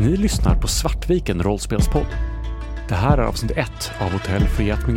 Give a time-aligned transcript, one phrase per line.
[0.00, 2.06] Ni lyssnar på Svartviken rollspelspodd.
[2.88, 4.88] Det här är avsnitt 1 av Hotell Friat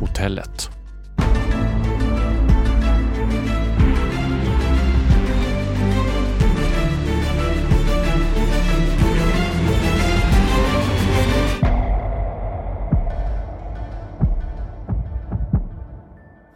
[0.00, 0.70] Hotellet.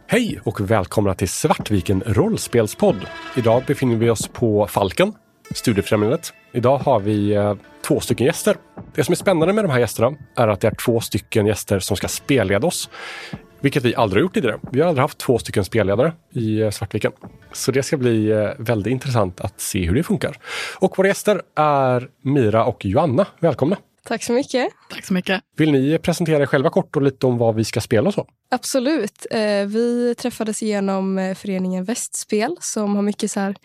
[0.07, 3.05] Hej och välkomna till Svartviken rollspelspodd.
[3.35, 5.13] Idag befinner vi oss på Falken,
[5.53, 6.33] Studiefrämjandet.
[6.51, 7.53] Idag har vi eh,
[7.87, 8.57] två stycken gäster.
[8.95, 11.79] Det som är spännande med de här gästerna är att det är två stycken gäster
[11.79, 12.89] som ska spelleda oss.
[13.59, 14.59] Vilket vi aldrig har gjort tidigare.
[14.71, 17.11] Vi har aldrig haft två stycken spelledare i eh, Svartviken.
[17.53, 20.37] Så det ska bli eh, väldigt intressant att se hur det funkar.
[20.79, 23.25] Och våra gäster är Mira och Joanna.
[23.39, 23.77] Välkomna!
[24.03, 24.73] Tack så mycket.
[24.89, 25.41] Tack så mycket.
[25.57, 28.27] Vill ni presentera er själva kort och lite om vad vi ska spela och så?
[28.51, 29.25] Absolut.
[29.31, 33.55] Eh, vi träffades genom eh, föreningen Västspel som har mycket så här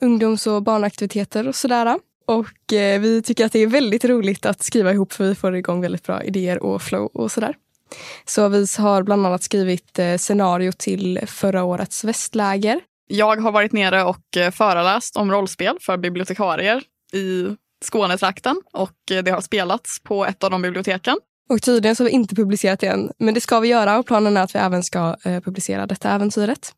[0.00, 1.98] ungdoms och barnaktiviteter och sådär.
[2.26, 5.56] Och eh, vi tycker att det är väldigt roligt att skriva ihop för vi får
[5.56, 7.54] igång väldigt bra idéer och flow och sådär.
[8.24, 12.80] Så vi har bland annat skrivit scenario till förra årets västläger.
[13.08, 19.40] Jag har varit nere och föreläst om rollspel för bibliotekarier i Skånetrakten och det har
[19.40, 21.16] spelats på ett av de biblioteken.
[21.48, 24.06] Och tydligen så har vi inte publicerat det än, men det ska vi göra och
[24.06, 26.72] planen är att vi även ska eh, publicera detta äventyret.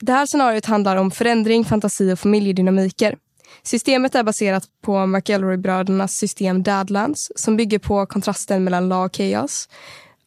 [0.00, 3.16] Det här scenariot handlar om förändring, fantasi och familjedynamiker.
[3.62, 9.68] Systemet är baserat på McElroy-brödernas system Dadlands som bygger på kontrasten mellan lag och chaos.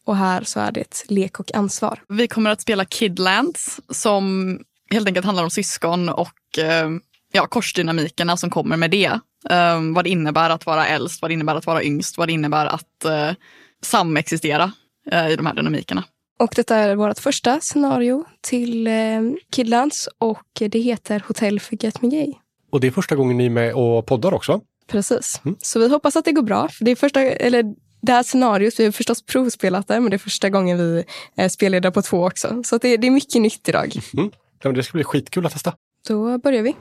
[0.05, 2.03] Och här så är det lek och ansvar.
[2.07, 4.57] Vi kommer att spela Kidlands som
[4.91, 6.89] helt enkelt handlar om syskon och eh,
[7.31, 9.19] ja, korsdynamikerna som kommer med det.
[9.49, 12.31] Um, vad det innebär att vara äldst, vad det innebär att vara yngst, vad det
[12.31, 13.35] innebär att uh,
[13.81, 14.71] samexistera
[15.13, 16.03] uh, i de här dynamikerna.
[16.39, 22.09] Och detta är vårt första scenario till uh, Kidlands och det heter Hotell Forget Me
[22.09, 22.33] Gay.
[22.71, 24.61] Och det är första gången ni är med och poddar också?
[24.87, 25.41] Precis.
[25.45, 25.57] Mm.
[25.61, 26.67] Så vi hoppas att det går bra.
[26.67, 27.63] För det är första, eller
[28.01, 31.03] det här scenariot, vi har förstås provspelat det, men det är första gången vi
[31.35, 32.63] är spelledare på två också.
[32.63, 33.95] Så det, det är mycket nytt idag.
[34.17, 34.31] Mm.
[34.63, 35.73] Ja, det ska bli skitkul att testa.
[36.07, 36.75] Då börjar vi.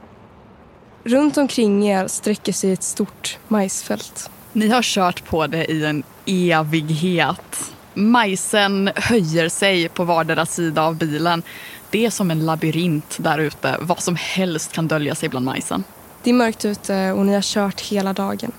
[1.03, 4.31] Runt omkring er sträcker sig ett stort majsfält.
[4.53, 7.72] Ni har kört på det i en evighet.
[7.94, 11.43] Majsen höjer sig på vardera sida av bilen.
[11.91, 13.77] Det är som en labyrint där ute.
[13.81, 15.84] Vad som helst kan dölja sig bland majsen.
[16.22, 18.53] Det är mörkt ute och ni har kört hela dagen.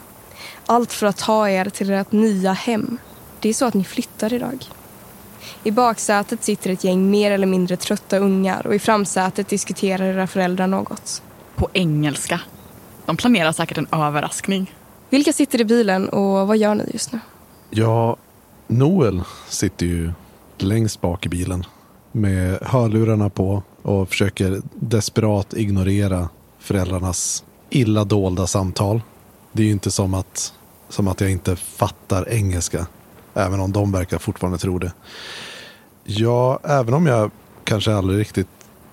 [0.65, 2.97] Allt för att ta er till ert nya hem.
[3.39, 4.65] Det är så att ni flyttar idag.
[5.63, 10.27] I baksätet sitter ett gäng mer eller mindre trötta ungar och i framsätet diskuterar era
[10.27, 11.21] föräldrar något
[11.55, 12.41] på engelska.
[13.05, 14.73] De planerar säkert en överraskning.
[15.09, 17.19] Vilka sitter i bilen och vad gör ni just nu?
[17.69, 18.17] Ja,
[18.67, 20.11] Noel sitter ju
[20.57, 21.65] längst bak i bilen
[22.11, 26.29] med hörlurarna på och försöker desperat ignorera
[26.59, 29.01] föräldrarnas illa dolda samtal.
[29.51, 30.53] Det är ju inte som att,
[30.89, 32.85] som att jag inte fattar engelska,
[33.33, 34.93] även om de verkar fortfarande tro det.
[36.03, 37.31] Ja, även om jag
[37.63, 38.47] kanske aldrig riktigt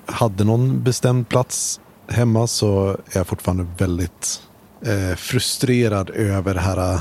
[0.07, 4.43] hade någon bestämd plats hemma så är jag fortfarande väldigt
[4.87, 7.01] eh, frustrerad över det här eh,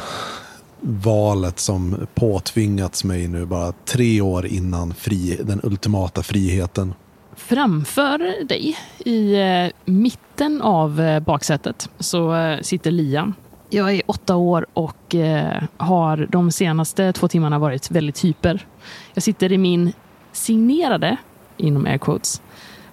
[0.81, 6.94] valet som påtvingats mig nu bara tre år innan fri, den ultimata friheten.
[7.35, 13.34] Framför dig i eh, mitten av eh, baksätet så eh, sitter Liam.
[13.69, 18.66] Jag är åtta år och eh, har de senaste två timmarna varit väldigt hyper.
[19.13, 19.94] Jag sitter i min
[20.31, 21.17] signerade,
[21.57, 22.41] inom air quotes,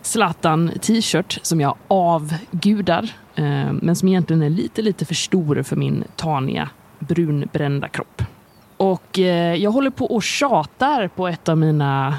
[0.06, 3.02] Zlatan t-shirt som jag avgudar.
[3.34, 8.22] Eh, men som egentligen är lite, lite för stor för min taniga brunbrända kropp.
[8.76, 12.14] Och eh, jag håller på och tjatar på ett av mina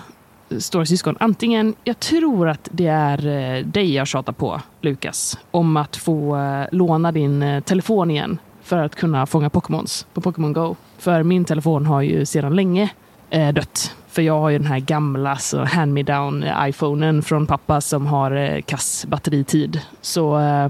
[0.59, 1.18] stora syskon.
[1.19, 6.38] Antingen, jag tror att det är eh, dig jag tjatar på, Lukas, om att få
[6.38, 10.75] eh, låna din eh, telefon igen för att kunna fånga Pokémons på Pokémon Go.
[10.97, 12.90] För min telefon har ju sedan länge
[13.29, 13.95] Eh, dött.
[14.07, 18.61] För jag har ju den här gamla så hand-me-down iPhonen från pappa som har eh,
[18.61, 19.81] kass batteritid.
[20.01, 20.69] Så eh,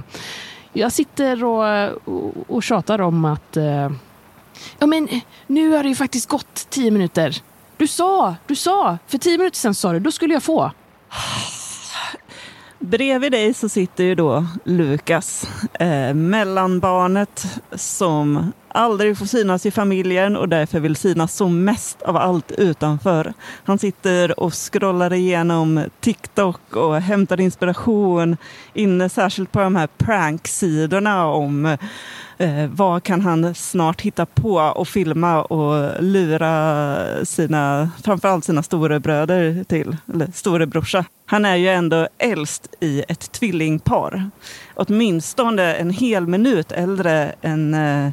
[0.74, 3.90] jag sitter och, och, och tjatar om att eh,
[4.80, 5.08] ja men
[5.48, 7.36] nu har det ju faktiskt gått tio minuter.
[7.78, 10.72] Du sa, du sa, för tio minuter sedan sa du, då skulle jag få.
[12.80, 20.38] Bredvid dig så sitter ju då Lukas, eh, mellanbarnet som aldrig får synas i familjen
[20.38, 23.34] och därför vill synas som mest av allt utanför.
[23.64, 28.38] Han sitter och scrollar igenom TikTok och hämtar inspiration
[28.74, 31.78] inne särskilt på de här pranksidorna om
[32.38, 39.64] Eh, vad kan han snart hitta på och filma och lura sina, framförallt sina storebröder
[39.64, 41.06] till, eller storebrorsa.
[41.26, 44.30] Han är ju ändå äldst i ett tvillingpar.
[44.74, 48.12] Åtminstone en hel minut äldre än eh,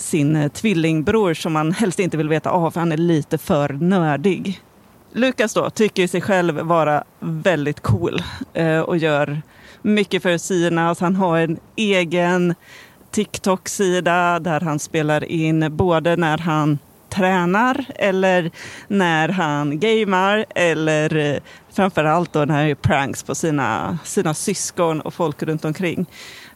[0.00, 3.68] sin eh, tvillingbror som man helst inte vill veta av för han är lite för
[3.68, 4.60] nördig.
[5.12, 8.22] Lukas då tycker sig själv vara väldigt cool
[8.54, 9.42] eh, och gör
[9.82, 10.88] mycket för sina.
[10.88, 12.54] Alltså, han har en egen
[13.10, 18.50] TikTok-sida där han spelar in både när han tränar eller
[18.88, 21.40] när han gamer eller eh,
[21.72, 26.06] framförallt då när han gör pranks på sina, sina syskon och folk runt omkring.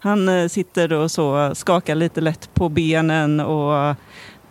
[0.04, 3.96] Han eh, sitter och så skakar lite lätt på benen och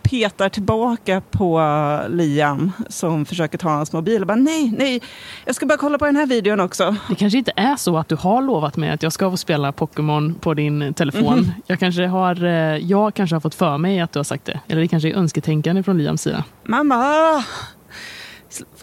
[0.02, 1.60] petar tillbaka på
[2.08, 5.02] Liam som försöker ta hans mobil och bara nej, nej,
[5.44, 6.96] jag ska bara kolla på den här videon också.
[7.08, 9.72] Det kanske inte är så att du har lovat mig att jag ska få spela
[9.72, 11.38] Pokémon på din telefon.
[11.38, 11.52] Mhm.
[11.66, 14.60] Jag, kanske har, eh, jag kanske har fått för mig att du har sagt det.
[14.68, 16.44] Eller det kanske är önsketänkande från Liams sida.
[16.64, 17.04] Mamma!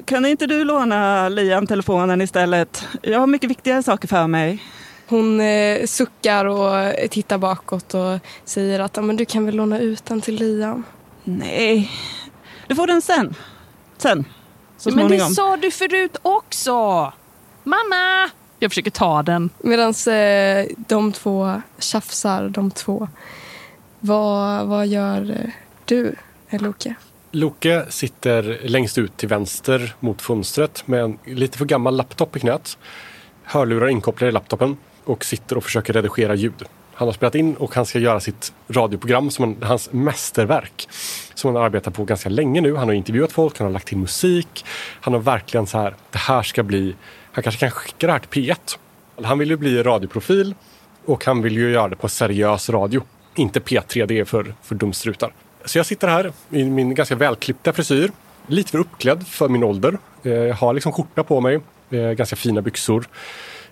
[0.06, 2.88] Kan inte du låna Liam telefonen istället?
[3.02, 4.64] Jag har mycket viktigare saker för mig.
[5.12, 9.80] Hon eh, suckar och tittar bakåt och säger att "Ja, men du kan väl låna
[9.80, 10.84] ut den till Liam.
[11.24, 11.92] Nej,
[12.68, 13.36] du får den sen.
[13.98, 14.26] Sen.
[14.78, 15.30] Så Men det småningom.
[15.34, 16.74] sa du förut också!
[17.64, 18.30] Mamma!
[18.60, 19.50] Jag försöker ta den.
[19.60, 23.08] Medan eh, de två tjafsar, de två.
[24.00, 25.50] Vad, vad gör eh,
[25.86, 26.16] du,
[26.50, 26.96] Loke?
[27.32, 32.40] Loke sitter längst ut till vänster mot fönstret med en lite för gammal laptop i
[32.40, 32.78] knät.
[33.44, 34.78] Hörlurar inkopplade i laptopen
[35.12, 36.64] och sitter och försöker redigera ljud.
[36.94, 40.88] Han har spelat in och han ska göra sitt radioprogram som en, hans mästerverk.
[41.34, 42.76] Som han har arbetat på ganska länge nu.
[42.76, 44.66] Han har intervjuat folk, han har lagt till musik.
[45.02, 46.96] Han har verkligen så här, det här ska bli,
[47.32, 48.78] han kanske kan skicka det här till P1.
[49.24, 50.56] Han vill ju bli radioprofil
[51.06, 53.04] och han vill ju göra det på seriös radio.
[53.36, 55.34] Inte P3, det är för, för dumstrutar.
[55.66, 58.12] Så jag sitter här i min ganska välklippta frisyr.
[58.48, 59.98] Lite för uppklädd för min ålder.
[60.24, 61.60] Eh, jag har liksom skjorta på mig,
[61.90, 63.06] eh, ganska fina byxor.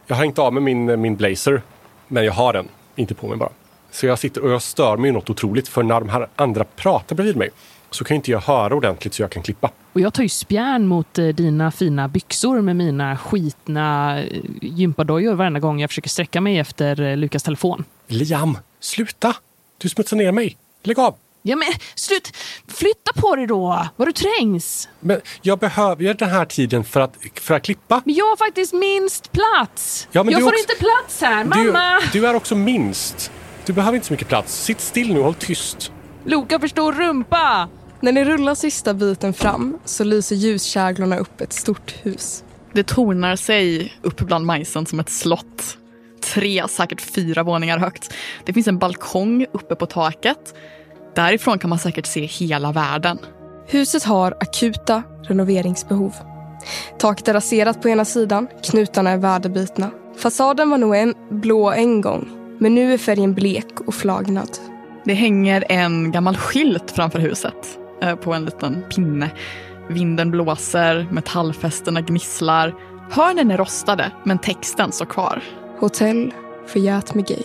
[0.09, 1.61] Jag har hängt av med min, min blazer,
[2.07, 3.49] men jag har den inte på mig bara.
[3.91, 7.15] Så jag sitter och jag stör mig något otroligt för när de här andra pratar
[7.15, 7.49] bredvid mig
[7.89, 9.71] så kan inte jag höra ordentligt så jag kan klippa.
[9.93, 15.33] Och jag tar ju spjärn mot eh, dina fina byxor med mina skitna eh, gympadojor
[15.33, 17.83] varenda gång jag försöker sträcka mig efter eh, Lukas telefon.
[18.07, 19.35] Liam, sluta!
[19.77, 20.57] Du smutsar ner mig.
[20.83, 21.15] Lägg av!
[21.41, 22.31] Ja men slut!
[22.67, 23.87] Flytta på dig då!
[23.95, 24.89] Vad du trängs!
[24.99, 28.01] Men jag behöver ju den här tiden för att, för att klippa.
[28.05, 30.07] Men jag har faktiskt minst plats!
[30.11, 31.99] Ja, men jag du får också- inte plats här, mamma!
[32.13, 33.31] Du, du är också minst.
[33.65, 34.63] Du behöver inte så mycket plats.
[34.63, 35.91] Sitt still nu och håll tyst.
[36.25, 37.69] Loka för stor rumpa!
[38.01, 42.43] När ni rullar sista biten fram så lyser ljuskäglorna upp ett stort hus.
[42.73, 45.77] Det tornar sig upp bland majsen som ett slott.
[46.33, 48.13] Tre, säkert fyra våningar högt.
[48.45, 50.53] Det finns en balkong uppe på taket.
[51.15, 53.17] Därifrån kan man säkert se hela världen.
[53.67, 56.13] Huset har akuta renoveringsbehov.
[56.99, 59.91] Taket är raserat på ena sidan, knutarna är väderbitna.
[60.17, 62.29] Fasaden var nog en blå en gång,
[62.59, 64.49] men nu är färgen blek och flagnad.
[65.03, 69.31] Det hänger en gammal skylt framför huset eh, på en liten pinne.
[69.89, 72.75] Vinden blåser, metallfästena gnisslar.
[73.11, 75.43] Hörnen är rostade, men texten står kvar.
[75.79, 76.33] Hotell
[76.67, 77.43] förgät med gay.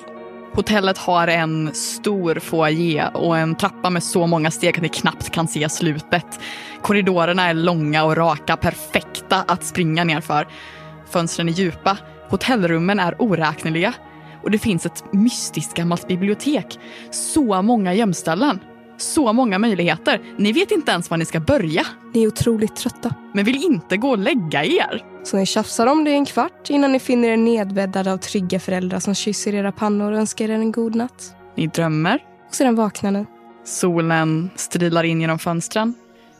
[0.54, 5.30] Hotellet har en stor foyer och en trappa med så många steg att ni knappt
[5.30, 6.40] kan se slutet.
[6.82, 10.48] Korridorerna är långa och raka, perfekta att springa nerför.
[11.10, 11.98] Fönstren är djupa,
[12.28, 13.94] hotellrummen är oräkneliga
[14.42, 16.78] och det finns ett mystiskt gammalt bibliotek.
[17.10, 18.60] Så många gömställen,
[18.98, 20.20] så många möjligheter.
[20.38, 23.96] Ni vet inte ens var ni ska börja, Ni är otroligt trötta, men vill inte
[23.96, 25.04] gå och lägga er.
[25.24, 28.60] så ni tjafsar om det i en kvart innan ni finner er nedbäddade av trygga
[28.60, 31.34] föräldrar som kysser era pannor och önskar er en god natt.
[31.56, 33.24] Ni drömmer, Och sedan vaknar ni.
[33.64, 35.94] solen strilar in genom fönstren.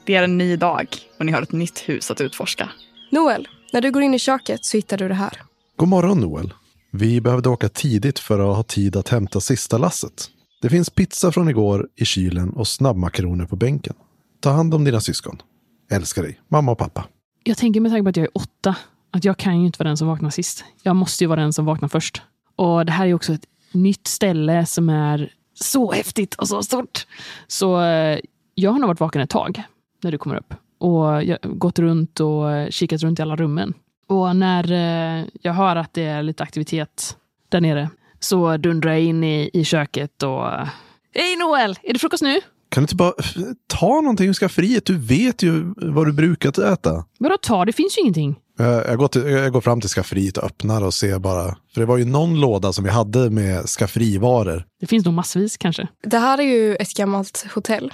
[0.07, 0.87] Det är en ny dag
[1.19, 2.69] och ni har ett nytt hus att utforska.
[3.11, 5.43] Noel, när du går in i köket så hittar du det här.
[5.77, 6.55] God morgon Noel.
[6.91, 10.31] Vi behövde åka tidigt för att ha tid att hämta sista lasset.
[10.65, 13.95] Det finns pizza från igår i kylen och snabbmakaroner på bänken.
[14.41, 15.43] Ta hand om dina syskon.
[15.91, 17.05] Älskar dig, mamma och pappa.
[17.43, 18.77] Jag tänker med tanke på att jag är åtta,
[19.11, 20.65] att jag kan ju inte vara den som vaknar sist.
[20.83, 22.23] Jag måste ju vara den som vaknar först.
[22.57, 27.07] Och det här är också ett nytt ställe som är så häftigt och så stort.
[27.47, 28.19] Så eh,
[28.55, 29.63] jag har nog varit vaken ett tag
[30.03, 30.55] när du kommer upp.
[30.79, 33.75] Och jag har gått runt och kikat runt i alla rummen.
[34.07, 37.17] Och när eh, jag hör att det är lite aktivitet
[37.49, 37.91] där nere
[38.25, 40.47] så dundrar jag in i, i köket och...
[40.53, 40.69] eh,
[41.15, 41.79] Hej Noel!
[41.83, 42.41] Är det frukost nu?
[42.71, 43.35] Kan du inte bara f-
[43.67, 44.85] ta någonting ur skafferiet?
[44.87, 47.05] Du vet ju vad du brukat äta.
[47.19, 47.65] Vadå ta?
[47.65, 48.37] Det finns ju ingenting.
[48.61, 51.45] Eh, Jag går, till, jag går fram till skafferiet och öppnar och ser bara.
[51.75, 54.65] För det var ju någon låda som vi hade med skafferivaror.
[54.81, 55.89] Det finns nog massvis kanske.
[56.05, 57.93] Det här är ju ett gammalt hotell.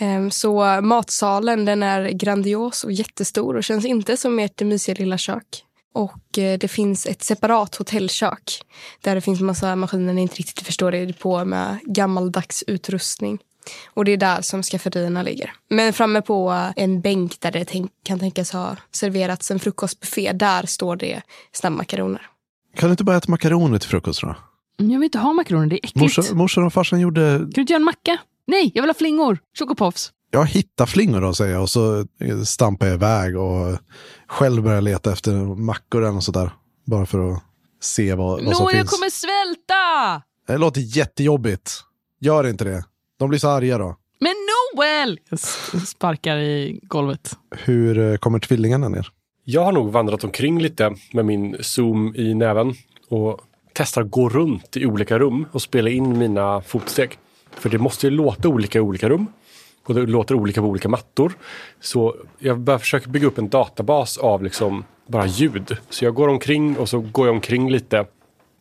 [0.00, 5.18] Ehm, Så matsalen den är grandios och jättestor och känns inte som ert mysiga lilla
[5.18, 5.64] kök.
[5.92, 8.62] Och eh, det finns ett separat hotellkök
[9.00, 13.38] där det finns massa maskiner ni inte riktigt förstår er på med gammaldags utrustning.
[13.94, 15.52] Och det är där som skafferierna ligger.
[15.68, 20.66] Men framme på en bänk där det tänk, kan tänkas ha serverats en frukostbuffé, där
[20.66, 22.26] står det snabbmakaroner.
[22.76, 24.36] Kan du inte bara äta makaroner till frukost då?
[24.76, 25.96] Jag vill inte ha makaroner, det är äckligt.
[25.96, 27.38] Morsan, morsan och farsan gjorde...
[27.38, 28.18] Kan du inte göra en macka?
[28.46, 29.38] Nej, jag vill ha flingor.
[29.58, 30.12] Chocopuffs.
[30.30, 31.62] Jag hittar flingor då, säger jag.
[31.62, 32.06] Och så
[32.44, 33.78] stampar jag iväg och
[34.26, 36.50] själv börjar leta efter mackor eller något sådär.
[36.86, 37.42] Bara för att
[37.80, 38.90] se vad, vad som Nå, jag finns.
[38.90, 40.22] kommer svälta!
[40.46, 41.72] Det låter jättejobbigt.
[42.20, 42.84] Gör inte det.
[43.18, 43.96] De blir så arga då.
[44.20, 44.34] Men
[44.76, 45.18] Noel!
[45.30, 45.40] Jag
[45.86, 47.36] sparkar i golvet.
[47.56, 49.08] Hur eh, kommer tvillingarna ner?
[49.44, 52.74] Jag har nog vandrat omkring lite med min zoom i näven
[53.08, 53.40] och
[53.72, 57.18] testar gå runt i olika rum och spela in mina fotsteg.
[57.50, 59.26] För det måste ju låta olika i olika rum.
[59.86, 61.32] Och det låter olika på olika mattor.
[61.80, 65.76] Så jag börjar försöka bygga upp en databas av liksom bara ljud.
[65.88, 68.06] Så jag går omkring och så går jag omkring lite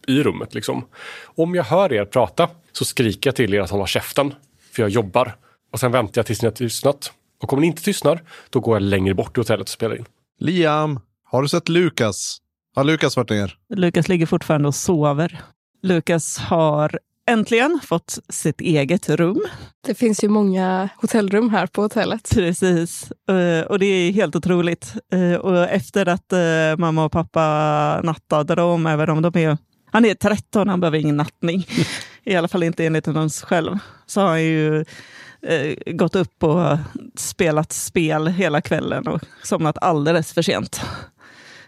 [0.08, 0.54] i rummet.
[0.54, 0.86] Liksom.
[1.26, 4.34] Om jag hör er prata så skriker jag till er att hålla käften.
[4.72, 5.36] För jag jobbar.
[5.72, 7.14] Och sen väntar jag tills ni har tystnat.
[7.42, 10.06] Och om ni inte tystnar, då går jag längre bort i hotellet och spelar in.
[10.40, 12.38] Liam, har du sett Lukas?
[12.76, 13.58] Har Lukas varit ner?
[13.76, 15.42] Lukas ligger fortfarande och sover.
[15.82, 19.42] Lukas har äntligen fått sitt eget rum.
[19.88, 22.30] Det finns ju många hotellrum här på hotellet.
[22.34, 24.94] Precis, Eh, och det är helt otroligt.
[25.14, 27.42] Eh, Och efter att eh, mamma och pappa
[28.04, 29.58] nattade dem, även om de är...
[29.92, 31.68] Han är 13, han behöver ingen nattning.
[32.24, 33.78] I alla fall inte enligt honom själv.
[34.06, 34.86] Så har han ju
[35.48, 36.78] eh, gått upp och
[37.16, 40.82] spelat spel hela kvällen och somnat alldeles för sent.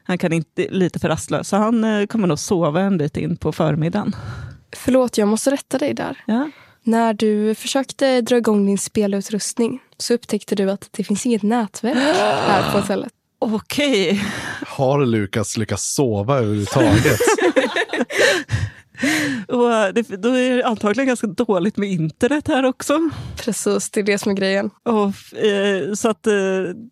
[0.04, 3.38] Han kan inte, lite för rastlös, så han eh, kommer nog sova en bit in
[3.38, 4.16] på förmiddagen.
[4.76, 6.24] Förlåt, jag måste rätta dig där.
[6.28, 6.50] Ja.
[6.84, 11.98] När du försökte dra igång din spelutrustning så upptäckte du att det finns inget nätverk
[12.18, 13.12] här på hotellet.
[13.40, 14.24] Okej,
[14.68, 17.20] Har Lukas lyckats sova överhuvudtaget?
[19.48, 23.00] och det, då är det antagligen ganska dåligt med internet här också.
[23.38, 24.70] Precis, det är det som är grejen.
[24.84, 26.34] Och, eh, så att eh,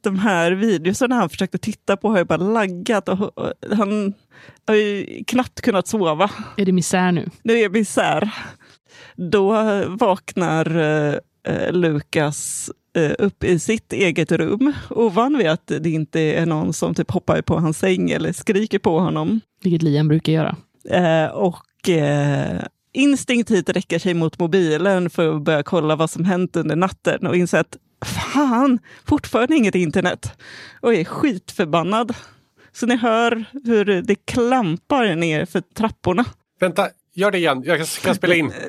[0.01, 4.13] de här videorna han försökte titta på har ju bara laggat och, och han
[4.67, 6.31] har ju knappt kunnat sova.
[6.57, 7.29] Är det misär nu?
[7.43, 8.31] Nu är det misär.
[9.15, 9.53] Då
[9.87, 11.15] vaknar eh,
[11.47, 16.73] eh, Lukas eh, upp i sitt eget rum, ovan vid att det inte är någon
[16.73, 19.41] som typ hoppar på hans säng eller skriker på honom.
[19.63, 20.55] Vilket Liam brukar göra.
[20.89, 22.61] Eh, och eh,
[22.93, 27.35] instinktivt räcker sig mot mobilen för att börja kolla vad som hänt under natten och
[27.35, 30.33] inser att fan, fortfarande inget internet.
[30.81, 32.13] Och är skitförbannad.
[32.71, 36.25] Så ni hör hur det klampar ner för trapporna.
[36.59, 37.63] Vänta, gör det igen.
[37.65, 38.51] Jag kan spela in.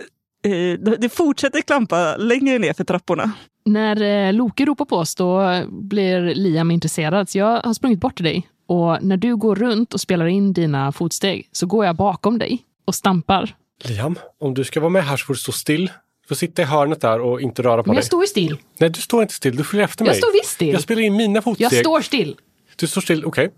[0.44, 3.32] Eh, det- fortsätter klampa längre ner för trapporna.
[3.64, 7.28] När Loke ropar på oss, då blir Liam intresserad.
[7.28, 8.48] Så jag har sprungit bort till dig.
[8.70, 12.64] Och när du går runt och spelar in dina fotsteg så går jag bakom dig
[12.84, 13.54] och stampar.
[13.84, 15.86] Liam, om du ska vara med här så får du stå still.
[16.22, 17.98] Du får sitta i hörnet där och inte röra på Men dig.
[17.98, 18.58] jag står ju still.
[18.78, 19.56] Nej, du står inte still.
[19.56, 20.08] Du följer efter mig.
[20.10, 20.68] Jag står visst still.
[20.72, 21.64] Jag spelar in mina fotsteg.
[21.64, 22.36] Jag står still.
[22.76, 23.50] Du står still, okej.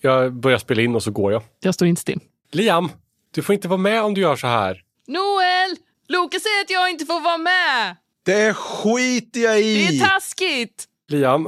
[0.00, 1.42] Jag börjar spela in och så går jag.
[1.60, 2.20] Jag står inte still.
[2.52, 2.88] Liam,
[3.34, 4.82] du får inte vara med om du gör så här.
[5.06, 5.76] Noel!
[6.08, 7.96] Loke säger att jag inte får vara med!
[8.24, 9.98] det skiter jag Det är i!
[9.98, 10.84] taskigt!
[11.08, 11.46] Liam,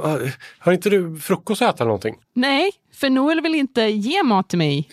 [0.59, 2.15] har inte du frukost att äta eller någonting?
[2.33, 4.89] Nej, för Noel vill inte ge mat till mig.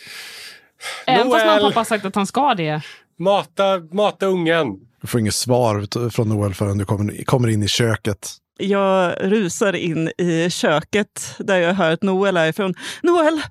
[1.06, 1.46] Även fast Noel!
[1.46, 2.82] mamma och pappa har sagt att han ska det.
[3.18, 4.66] Mata, mata ungen.
[5.00, 8.30] Du får inget svar från Noel förrän du kommer, kommer in i köket.
[8.58, 12.74] Jag rusar in i köket där jag hör att Noel är ifrån.
[13.02, 13.42] Noel,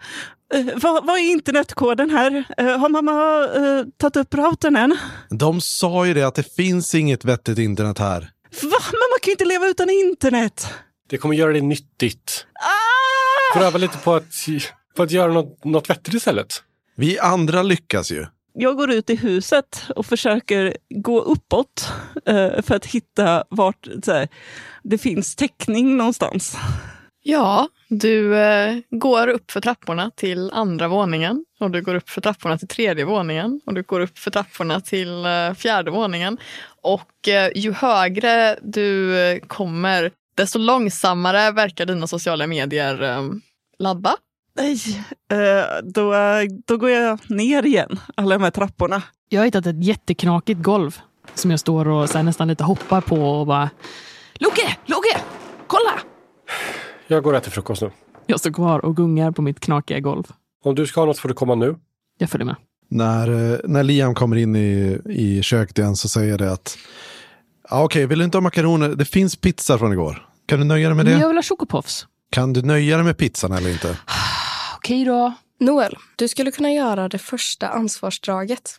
[0.53, 2.43] eh, vad, vad är internetkoden här?
[2.57, 4.97] Eh, har mamma eh, tagit upp routern än?
[5.29, 8.19] De sa ju det att det finns inget vettigt internet här.
[8.61, 8.77] Va?
[8.91, 10.67] Mamma kan ju inte leva utan internet!
[11.09, 12.45] Det kommer göra det nyttigt.
[12.53, 12.78] Ah!
[13.53, 14.45] Får öva lite på att,
[14.95, 16.63] på att göra något, något vettigt istället.
[16.95, 18.25] Vi andra lyckas ju.
[18.53, 21.89] Jag går ut i huset och försöker gå uppåt
[22.25, 24.27] eh, för att hitta vart så här,
[24.83, 26.57] det finns täckning någonstans.
[27.23, 32.21] Ja, du eh, går upp för trapporna till andra våningen och du går upp för
[32.21, 36.37] trapporna till tredje våningen och du går upp för trapporna till eh, fjärde våningen.
[36.81, 43.23] Och eh, ju högre du eh, kommer, desto långsammare verkar dina sociala medier eh,
[43.79, 44.15] ladda.
[44.55, 44.77] Nej,
[45.31, 46.13] eh, då,
[46.65, 49.03] då går jag ner igen, alla de här trapporna.
[49.29, 50.99] Jag har hittat ett jätteknakigt golv
[51.33, 53.69] som jag står och så här nästan lite hoppar på och bara
[54.33, 54.77] Loke!
[54.85, 55.21] Loke!
[55.67, 55.99] Kolla!
[57.07, 57.91] Jag går och äter frukost nu.
[58.25, 60.23] Jag står kvar och gungar på mitt knakiga golv.
[60.63, 61.75] Om du ska ha något får du komma nu.
[62.17, 62.55] Jag följer med.
[62.89, 66.77] När, eh, när Liam kommer in i, i köket igen så säger det att
[67.69, 68.89] ja, okej, vill du inte ha makaroner?
[68.89, 70.28] Det finns pizza från igår.
[70.49, 71.21] Kan du nöja dig med Men det?
[71.21, 72.07] jag vill ha chocopuffs.
[72.31, 73.97] Kan du nöja dig med pizzan eller inte?
[74.75, 75.33] Okej då.
[75.59, 78.75] Noel, du skulle kunna göra det första ansvarsdraget.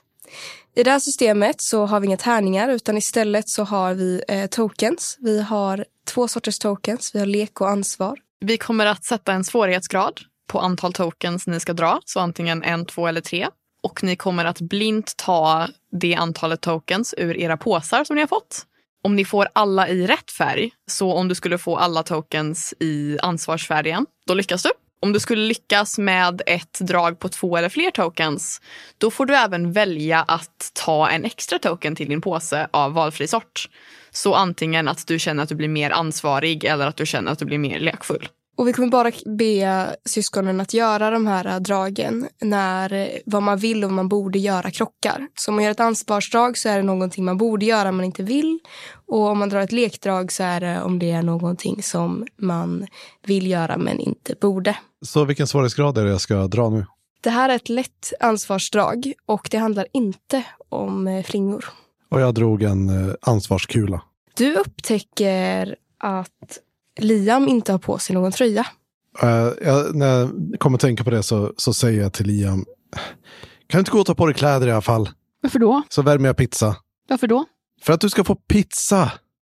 [0.76, 4.46] I det här systemet så har vi inga tärningar utan istället så har vi eh,
[4.46, 5.16] tokens.
[5.20, 7.14] Vi har två sorters tokens.
[7.14, 8.18] Vi har lek och ansvar.
[8.40, 12.86] Vi kommer att sätta en svårighetsgrad på antal tokens ni ska dra, så antingen en,
[12.86, 13.48] två eller tre.
[13.82, 15.68] Och ni kommer att blint ta
[16.00, 18.66] det antalet tokens ur era påsar som ni har fått.
[19.02, 23.18] Om ni får alla i rätt färg, så om du skulle få alla tokens i
[23.22, 24.70] ansvarsfärgen, då lyckas du.
[25.02, 28.60] Om du skulle lyckas med ett drag på två eller fler tokens,
[28.98, 33.28] då får du även välja att ta en extra token till din påse av valfri
[33.28, 33.68] sort.
[34.10, 37.38] Så antingen att du känner att du blir mer ansvarig eller att du känner att
[37.38, 38.28] du blir mer lekfull.
[38.56, 43.42] Och vi kommer bara be syskonen att göra de här äh, dragen när äh, vad
[43.42, 45.26] man vill och vad man borde göra krockar.
[45.34, 48.22] Så om man gör ett ansvarsdrag så är det någonting man borde göra men inte
[48.22, 48.58] vill.
[49.06, 52.86] Och om man drar ett lekdrag så är det om det är någonting som man
[53.26, 54.76] vill göra men inte borde.
[55.02, 56.86] Så vilken svårighetsgrad är det jag ska dra nu?
[57.20, 61.64] Det här är ett lätt ansvarsdrag och det handlar inte om äh, flingor.
[62.08, 64.02] Och jag drog en ansvarskula.
[64.34, 66.58] Du upptäcker att
[67.04, 68.66] Liam inte har på sig någon tröja.
[69.22, 69.28] Eh,
[69.64, 70.30] jag, när jag
[70.60, 72.64] kommer att tänka på det så, så säger jag till Liam,
[73.66, 75.08] kan du inte gå och ta på dig kläder i alla fall?
[75.42, 75.82] Varför då?
[75.88, 76.76] Så värmer jag pizza.
[77.08, 77.44] Varför då?
[77.82, 79.12] För att du ska få pizza.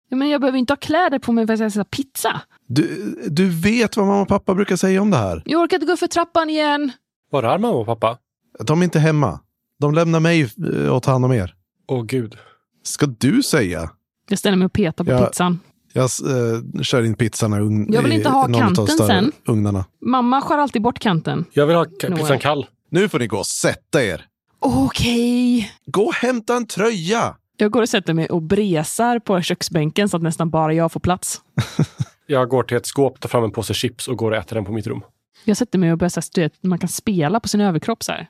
[0.09, 2.41] Ja, men jag behöver inte ha kläder på mig för att jag ska äta pizza.
[2.67, 5.43] Du, du vet vad mamma och pappa brukar säga om det här.
[5.45, 6.93] Jag orkar inte gå för trappan igen.
[7.31, 8.19] Var är mamma och pappa?
[8.67, 9.41] De är inte hemma.
[9.81, 11.55] De lämnar mig eh, och tar hand om er.
[11.89, 12.37] Åh gud.
[12.83, 13.91] Ska du säga?
[14.29, 15.27] Jag ställer mig och petar på Ja.
[15.27, 15.61] pizzan.
[15.93, 18.75] Jag eh, kör in pizzan i ugn, Jag vill inte i ha någon av de
[18.77, 19.33] kanten större sen.
[19.47, 19.85] Ugnarna.
[20.01, 21.45] Mamma skär alltid bort kanten.
[21.53, 22.21] Jag vill ha ka- Noel.
[22.21, 22.67] pizzan kall.
[22.91, 24.27] Nu får ni gå och sätta er.
[24.61, 25.73] Okej.
[25.87, 27.37] Gå och hämta en tröja.
[27.57, 31.01] Jag går och sätter mig och bresar på köksbänken så att nästan bara jag får
[31.01, 31.41] plats.
[32.27, 34.65] Jag går till ett skåp, tar fram en påse chips och går och äter den
[34.65, 35.01] på mitt rum.
[35.45, 38.03] Jag sätter mig och börjar så här, du vet, man kan spela på sin överkropp
[38.03, 38.29] så här.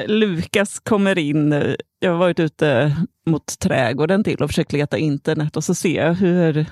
[0.00, 1.52] Eh, Lukas kommer in.
[1.52, 6.04] eh, Jag har varit ute mot trädgården till och försökt leta internet och så ser
[6.06, 6.66] jag hur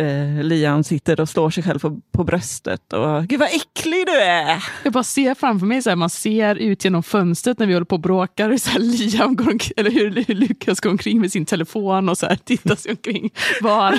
[0.00, 2.92] eh, Liam sitter och slår sig själv på, på bröstet.
[2.92, 4.64] Och, Gud vad äcklig du är!
[4.84, 7.84] Jag bara ser framför mig, så här, man ser ut genom fönstret när vi håller
[7.84, 11.20] på och bråkar, hur så här, Liam går omkring, eller hur, hur Lukas går omkring
[11.20, 13.30] med sin telefon och så här, tittar sig omkring.
[13.60, 13.98] Var?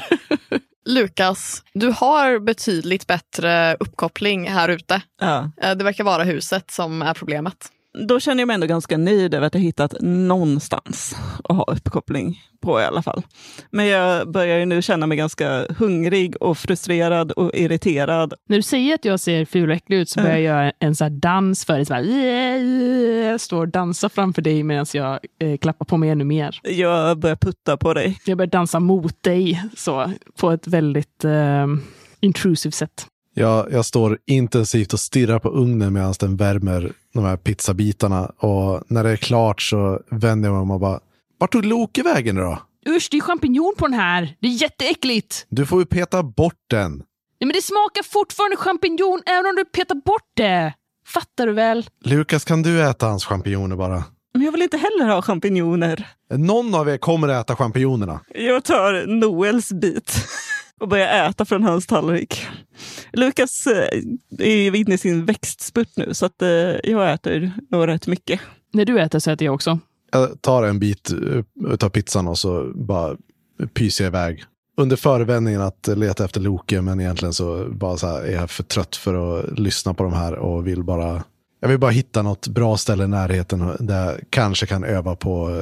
[0.89, 5.01] Lukas, du har betydligt bättre uppkoppling här ute.
[5.21, 5.51] Ja.
[5.61, 7.55] Eh, Det verkar vara huset som är problemet.
[8.05, 12.41] Då känner jag mig ändå ganska nöjd över att jag hittat någonstans att ha uppkoppling
[12.61, 13.21] på i alla fall.
[13.71, 18.33] Men jag börjar ju nu känna mig ganska hungrig och frustrerad och irriterad.
[18.49, 20.95] När du säger att jag ser ful och äcklig ut så börjar jag göra en
[20.95, 21.85] så här dans för dig.
[21.85, 22.03] Så här,
[23.31, 26.59] jag står och dansar framför dig medan jag eh, klappar på mig ännu mer.
[26.63, 28.19] Jag börjar putta på dig.
[28.25, 31.67] Jag börjar dansa mot dig så, på ett väldigt eh,
[32.19, 33.07] intrusive sätt.
[33.39, 38.25] Jag, jag står intensivt och stirrar på ugnen medan den värmer de här pizzabitarna.
[38.25, 40.99] Och när det är klart så vänder jag mig om och bara,
[41.37, 42.59] vart tog Loke vägen då?
[42.87, 44.35] Usch, det är champinjon på den här.
[44.39, 45.45] Det är jätteäckligt.
[45.49, 46.91] Du får ju peta bort den.
[46.91, 47.03] Nej,
[47.39, 50.73] men det smakar fortfarande champinjon även om du petar bort det.
[51.07, 51.85] Fattar du väl?
[52.03, 54.03] Lukas, kan du äta hans champinjoner bara?
[54.33, 56.07] Men jag vill inte heller ha champinjoner.
[56.33, 58.19] Någon av er kommer att äta champinjonerna.
[58.35, 60.27] Jag tar Noels bit
[60.79, 62.47] och börjar äta från hans tallrik.
[63.13, 64.01] Lukas eh,
[64.39, 66.49] är inne i sin växtspurt nu, så att eh,
[66.83, 68.39] jag äter nog rätt mycket.
[68.73, 69.79] När du äter så äter jag också.
[70.11, 73.17] Jag tar en bit eh, av pizzan och så bara
[73.73, 74.43] pyser jag iväg.
[74.77, 78.63] Under förevändningen att leta efter Loke, men egentligen så bara så här, är jag för
[78.63, 81.23] trött för att lyssna på de här och vill bara
[81.59, 85.61] jag vill bara hitta något bra ställe i närheten där jag kanske kan öva på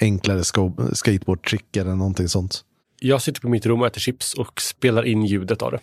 [0.00, 0.42] enklare
[0.92, 2.64] skateboardtrick eller någonting sånt.
[3.02, 5.78] Jag sitter på mitt rum och äter chips och spelar in ljudet av det.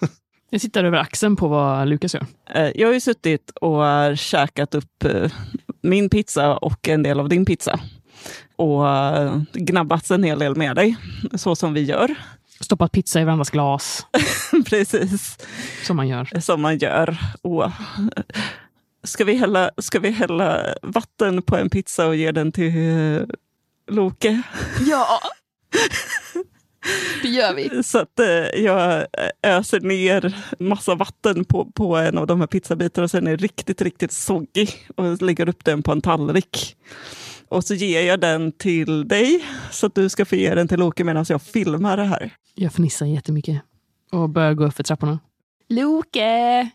[0.50, 2.26] Jag tittar över axeln på vad Lukas gör.
[2.54, 5.32] Eh, Jag har ju suttit och har käkat upp eh,
[5.82, 7.80] min pizza och en del av din pizza.
[8.56, 10.96] Och eh, gnabbats en hel del med dig,
[11.34, 12.14] så som vi gör.
[12.60, 14.06] Stoppat pizza i varandras glas,
[14.66, 15.38] Precis.
[15.86, 16.40] som man gör.
[16.40, 17.16] som man gör.
[17.42, 17.70] Och,
[19.04, 22.72] ska, vi hälla, ska vi hälla vatten på en pizza och ge den till
[23.90, 24.42] Loke?
[24.80, 25.06] Ja!
[27.22, 27.82] Det gör vi.
[27.82, 29.06] Så att eh, jag
[29.42, 33.82] öser ner massa vatten på, på en av de här pizzabitarna och sen är riktigt,
[33.82, 36.76] riktigt soggy och lägger upp den på en tallrik.
[37.48, 40.78] Och så ger jag den till dig så att du ska få ge den till
[40.78, 42.30] Loke medan jag filmar det här.
[42.54, 43.62] Jag fnissar jättemycket
[44.12, 45.18] och börjar gå upp för trapporna.
[45.68, 46.70] Loke!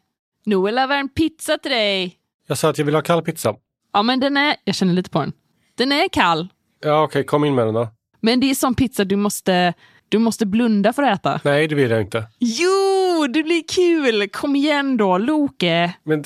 [0.45, 2.17] Noel har värmt pizza till dig.
[2.47, 3.55] Jag sa att jag vill ha kall pizza.
[3.93, 4.55] Ja, men den är...
[4.63, 5.33] Jag känner lite på den.
[5.75, 6.47] Den är kall.
[6.81, 7.87] Ja, okej, kom in med den då.
[8.21, 9.73] Men det är sån pizza du måste,
[10.09, 11.39] du måste blunda för att äta.
[11.43, 12.27] Nej, det vill jag inte.
[12.39, 14.29] Jo, det blir kul!
[14.29, 15.93] Kom igen då, Loke!
[16.03, 16.23] Men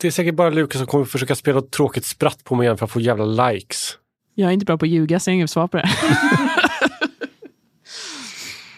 [0.00, 2.78] det är säkert bara Lukas som kommer försöka spela ett tråkigt spratt på mig igen
[2.78, 3.98] för att få jävla likes.
[4.34, 5.90] Jag är inte bra på att ljuga, så jag har inget svar på det.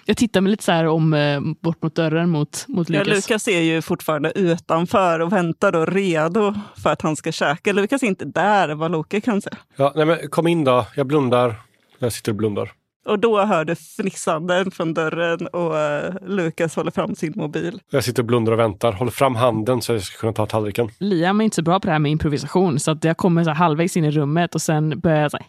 [0.07, 3.15] jag tittar mig lite så här om eh, bort mot dörren mot, mot Ja, Lukas.
[3.15, 7.73] Lukas är ju fortfarande utanför och väntar då redo för att han ska käka.
[7.73, 9.51] Lukas är inte där vad Loke kan se.
[9.77, 10.87] Ja, nej men kom in då.
[10.97, 11.55] Jag blundar.
[11.99, 12.73] Jag sitter och blundar.
[13.05, 17.81] Och då hör du fnissanden från dörren och eh, Lukas håller fram sin mobil.
[17.91, 18.93] Jag sitter och blundar och väntar.
[18.93, 20.91] Håller fram handen så jag ska kunna ta tallriken.
[20.99, 23.51] Liam är inte så bra på det här med improvisation, så att jag kommer så
[23.51, 25.47] här halvvägs in i rummet och sen börjar jag så här,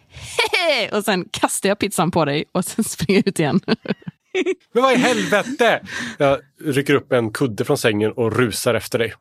[0.52, 0.96] Hehe!
[0.98, 3.60] och sen kastar jag pizzan på dig och sen springer jag ut igen.
[4.72, 5.80] Men vad i helvete!
[6.18, 9.14] Jag rycker upp en kudde från sängen och rusar efter dig.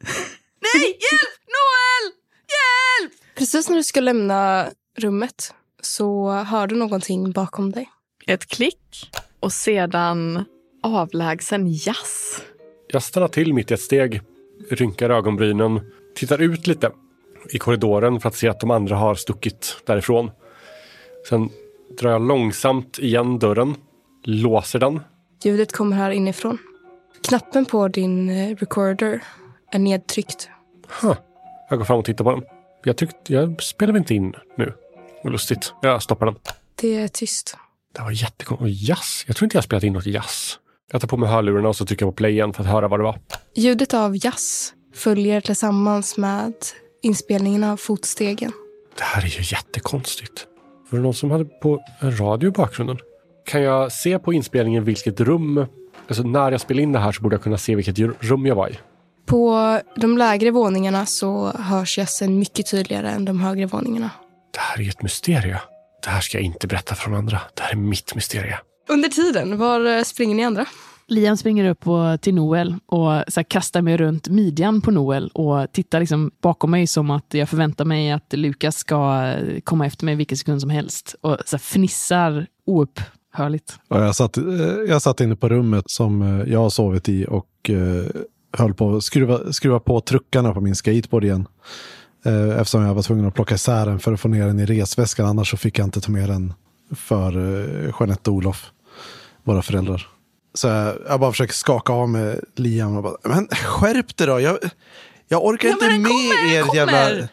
[0.74, 1.40] Nej, hjälp!
[1.48, 2.14] Noel!
[2.56, 3.14] Hjälp!
[3.38, 4.68] Precis när du ska lämna
[4.98, 7.90] rummet så hör du någonting bakom dig.
[8.28, 10.46] Ett klick och sedan
[10.84, 12.42] avlägsen jazz.
[12.88, 14.22] Jag stannar till mitt i ett steg,
[14.70, 16.92] rynkar ögonbrynen, tittar ut lite
[17.50, 20.32] i korridoren för att se att de andra har stuckit därifrån.
[21.30, 21.50] Sen
[22.00, 23.76] drar jag långsamt igen dörren,
[24.24, 25.02] låser den.
[25.44, 26.58] Ljudet kommer här inifrån.
[27.28, 29.24] Knappen på din eh, recorder
[29.72, 30.50] är nedtryckt.
[31.02, 31.16] Huh.
[31.70, 32.44] Jag går fram och tittar på den.
[32.84, 34.74] Jag tyckte, jag spelar inte in nu.
[35.24, 35.74] Lustigt.
[35.82, 36.36] Jag stoppar den.
[36.76, 37.58] Det är tyst.
[37.96, 38.90] Det var jättekonstigt.
[38.90, 39.24] Jazz?
[39.28, 40.60] Jag tror inte jag spelat in något jazz.
[40.92, 42.88] Jag tar på mig hörlurarna och så trycker jag på play igen för att höra
[42.88, 43.20] vad det var.
[43.56, 46.54] Ljudet av jazz följer tillsammans med
[47.04, 48.52] inspelningen av fotstegen.
[48.98, 50.48] Det här är ju jättekonstigt.
[50.90, 52.98] Var det någon som hade på en radio i bakgrunden?
[53.46, 55.66] Kan jag se på inspelningen vilket rum...
[56.08, 58.56] Alltså när jag spelar in det här så borde jag kunna se vilket rum jag
[58.56, 58.80] var i.
[59.26, 64.10] På de lägre våningarna så hörs jazzen mycket tydligare än de högre våningarna.
[64.54, 65.62] Det här är ju ett mysterie.
[66.06, 67.42] Det här ska jag inte berätta för de andra.
[67.54, 68.60] Det här är mitt mysterie.
[68.90, 70.66] Under tiden, var eh, springer ni andra?
[71.08, 75.30] Liam springer upp och, till Noel och så här, kastar mig runt midjan på Noel
[75.34, 79.86] och tittar liksom bakom mig som att jag förväntar mig att Lukas ska eh, komma
[79.86, 81.16] efter mig vilken sekund som helst.
[81.22, 83.80] Och så här, fnissar oupphörligt.
[83.88, 84.44] Och jag, satt, eh,
[84.88, 88.22] jag satt inne på rummet som jag har sovit i och eh,
[88.58, 91.48] höll på att skruva, skruva på truckarna på min skateboard igen.
[92.26, 94.66] Eh, eftersom jag var tvungen att plocka isär den för att få ner den i
[94.66, 95.26] resväskan.
[95.26, 96.54] Annars så fick jag inte ta med den
[96.96, 98.72] för eh, Jeanette och Olof,
[99.44, 100.08] våra föräldrar.
[100.54, 104.40] Så jag, jag bara försöker skaka av med Liam och bara, men skärp dig då.
[104.40, 104.58] Jag,
[105.28, 106.92] jag orkar Ja, inte med kommer, er den jävla...
[107.10, 107.28] kommer.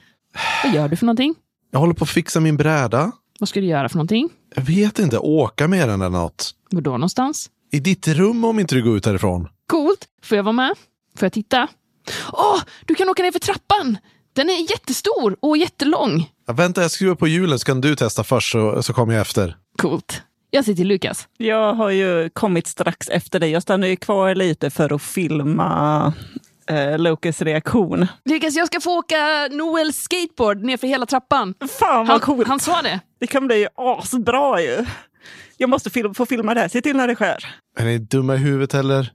[0.64, 1.34] Vad gör du för någonting?
[1.70, 3.12] Jag håller på att fixa min bräda.
[3.40, 4.28] Vad ska du göra för någonting?
[4.54, 6.50] Jag vet inte, åka med den eller något.
[6.70, 7.50] Var då någonstans?
[7.72, 9.48] I ditt rum om inte du går ut härifrån.
[9.66, 10.06] Coolt.
[10.24, 10.74] Får jag vara med?
[11.18, 11.68] Får jag titta?
[12.32, 13.98] Åh, du kan åka ner för trappan!
[14.32, 16.30] Den är jättestor och jättelång.
[16.46, 19.20] Ja, vänta, jag skruvar på hjulen så kan du testa först så, så kommer jag
[19.20, 19.56] efter.
[19.78, 20.22] Coolt.
[20.50, 21.28] Jag till Lukas.
[21.38, 23.50] Jag har ju kommit strax efter dig.
[23.50, 26.12] Jag stannar ju kvar lite för att filma
[26.66, 28.06] eh, Lokes reaktion.
[28.24, 31.54] Lukas, jag ska få åka Noels skateboard ner för hela trappan.
[31.78, 32.48] Fan vad Han, coolt!
[32.48, 33.00] han sa det.
[33.20, 34.84] Det kan bli asbra ju.
[35.56, 36.68] Jag måste film, få filma det här.
[36.68, 37.54] Se till när det sker.
[37.78, 39.12] Är ni dumma i huvudet eller?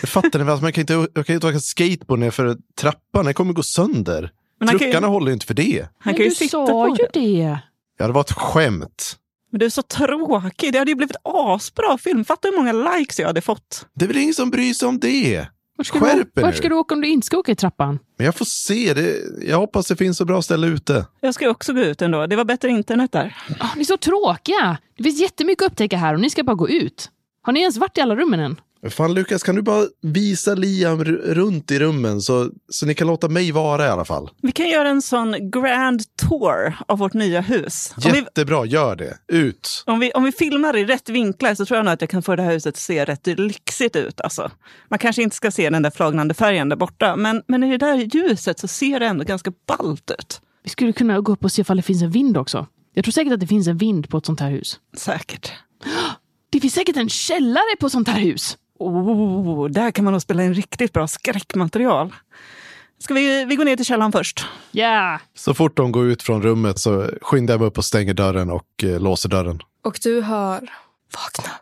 [0.00, 0.60] Jag fattar ni väl?
[0.60, 3.24] Man kan inte, jag kan inte åka skateboard ner för trappan.
[3.24, 4.30] Den kommer gå sönder.
[4.58, 5.80] Men kan ju- Truckarna håller ju inte för det.
[5.80, 7.20] Han Men kan ju du sitta sa på ju det.
[7.20, 7.58] det.
[7.98, 9.16] Ja, det var ett skämt.
[9.50, 10.72] Men du är så tråkig.
[10.72, 12.24] Det hade ju blivit asbra film.
[12.24, 13.86] Fatta hur många likes jag hade fått.
[13.94, 15.46] Det är väl ingen som bryr sig om det.
[15.78, 16.56] Vart ska, Skärp du, vart nu.
[16.58, 17.98] ska du åka om du inte ska åka i trappan?
[18.18, 18.94] Men jag får se.
[18.94, 19.16] Det.
[19.46, 21.06] Jag hoppas det finns så bra ställe ute.
[21.20, 22.26] Jag ska också gå ut ändå.
[22.26, 23.36] Det var bättre internet där.
[23.60, 24.78] Ah, ni är så tråkiga.
[24.96, 27.10] Det finns jättemycket att upptäcka här och ni ska bara gå ut.
[27.42, 28.60] Har ni ens varit i alla rummen än?
[28.88, 33.28] Fan Lukas, kan du bara visa Liam runt i rummen så, så ni kan låta
[33.28, 34.30] mig vara i alla fall?
[34.42, 37.94] Vi kan göra en sån grand tour av vårt nya hus.
[38.04, 39.18] Om vi, Jättebra, gör det.
[39.28, 39.84] Ut!
[39.86, 42.22] om, vi, om vi filmar i rätt vinklar så tror jag nog att jag kan
[42.22, 44.20] få det här huset att se rätt lyxigt ut.
[44.20, 44.50] Alltså.
[44.88, 47.86] Man kanske inte ska se den där flagnande färgen där borta, men, men i det
[47.86, 50.40] där ljuset så ser det ändå ganska ballt ut.
[50.62, 52.66] Vi skulle kunna gå upp och se ifall det finns en vind också.
[52.94, 54.80] Jag tror säkert att det finns en vind på ett sånt här hus.
[54.96, 55.52] Säkert.
[56.50, 58.56] Det finns säkert en källare på ett sånt här hus.
[58.78, 62.14] Oh, där kan man nog spela in riktigt bra skräckmaterial.
[62.98, 64.46] Ska vi, vi gå ner till källaren först?
[64.72, 65.20] Ja!
[65.34, 68.50] Så fort de går ut från rummet så skyndar jag mig upp och stänger dörren
[68.50, 69.60] och eh, låser dörren.
[69.84, 70.60] Och du hör...
[71.14, 71.52] Vakna.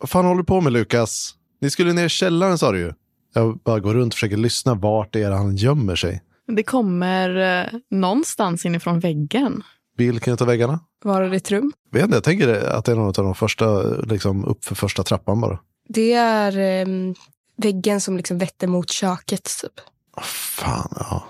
[0.00, 1.34] Vad fan håller du på med Lukas?
[1.60, 2.92] Ni skulle ner i källaren sa du ju.
[3.34, 6.22] Jag bara går runt och försöker lyssna vart det är han gömmer sig.
[6.46, 9.62] Det kommer eh, någonstans inifrån väggen.
[9.96, 10.80] Vilken av väggarna?
[11.04, 11.72] Var är ditt rum?
[11.90, 15.02] Vet inte, jag tänker att det är någon av de första, liksom upp för första
[15.02, 15.58] trappan bara.
[15.94, 17.14] Det är ehm,
[17.56, 19.50] väggen som liksom vetter mot köket.
[19.60, 19.72] Typ.
[20.16, 21.24] Åh, fan, ja.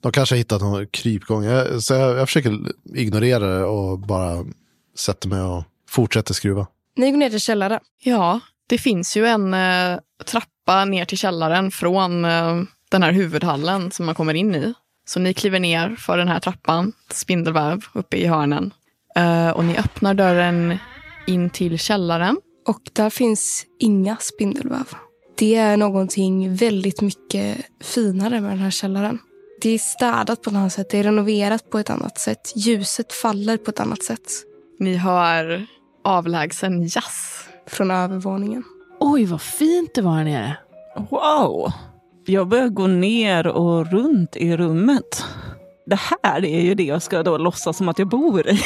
[0.00, 1.44] De kanske har hittat någon krypgång.
[1.44, 2.58] Jag, så jag, jag försöker
[2.94, 4.44] ignorera det och bara
[4.98, 6.66] sätter mig och fortsätter skruva.
[6.96, 7.80] Ni går ner till källaren.
[8.02, 13.90] Ja, Det finns ju en eh, trappa ner till källaren från eh, den här huvudhallen
[13.90, 14.74] som man kommer in i.
[15.06, 18.74] Så ni kliver ner för den här trappan, spindelväv uppe i hörnen.
[19.16, 20.78] Eh, och ni öppnar dörren
[21.26, 22.36] in till källaren.
[22.68, 24.88] Och där finns inga spindelväv.
[25.38, 29.18] Det är någonting väldigt mycket finare med den här källaren.
[29.62, 32.52] Det är städat på ett annat sätt, det är renoverat på ett annat sätt.
[32.56, 34.32] Ljuset faller på ett annat sätt
[34.78, 35.66] Ni hör
[36.04, 37.44] avlägsen jazz.
[37.66, 38.64] från övervåningen.
[39.00, 40.56] Oj, vad fint det var här nere.
[41.10, 41.72] Wow!
[42.26, 45.24] Jag börjar gå ner och runt i rummet.
[45.86, 48.60] Det här är ju det jag ska då låtsas som att jag bor i.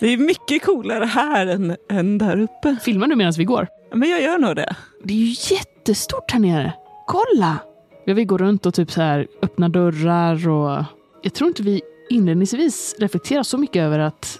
[0.00, 2.76] Det är mycket coolare här än, än där uppe.
[2.82, 3.68] Filmar du medan vi går?
[3.94, 4.76] Men jag gör nog det.
[5.04, 6.72] Det är ju jättestort här nere.
[7.06, 7.58] Kolla!
[8.04, 10.84] Jag vill gå runt och typ så här öppna dörrar och...
[11.22, 14.38] Jag tror inte vi inledningsvis reflekterar så mycket över att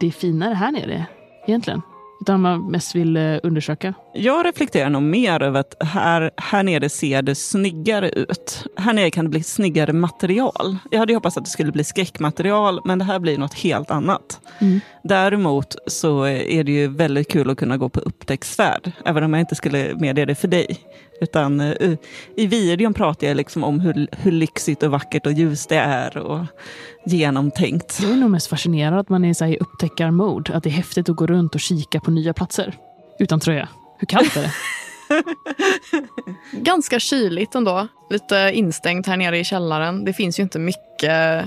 [0.00, 1.06] det är finare här nere
[1.46, 1.82] egentligen.
[2.20, 3.94] Utan man mest vill eh, undersöka.
[4.14, 8.64] Jag reflekterar nog mer över att här, här nere ser det snyggare ut.
[8.76, 10.76] Här nere kan det bli snyggare material.
[10.90, 14.40] Jag hade hoppats att det skulle bli skräckmaterial, men det här blir något helt annat.
[14.58, 14.80] Mm.
[15.04, 19.40] Däremot så är det ju väldigt kul att kunna gå på upptäcktsfärd, även om jag
[19.40, 20.78] inte skulle medge det för dig.
[21.20, 21.92] Utan eh,
[22.36, 26.16] i videon pratar jag liksom om hur, hur lyxigt och vackert och ljust det är
[26.16, 26.44] och
[27.06, 27.98] genomtänkt.
[28.02, 30.54] Jag är nog mest fascinerad att man är så här i upptäckarmode.
[30.54, 32.74] Att det är häftigt att gå runt och kika på nya platser.
[33.18, 33.68] Utan tröja.
[33.98, 34.52] Hur kallt är det?
[36.52, 37.88] Ganska kyligt ändå.
[38.10, 40.04] Lite instängt här nere i källaren.
[40.04, 41.44] Det finns ju inte mycket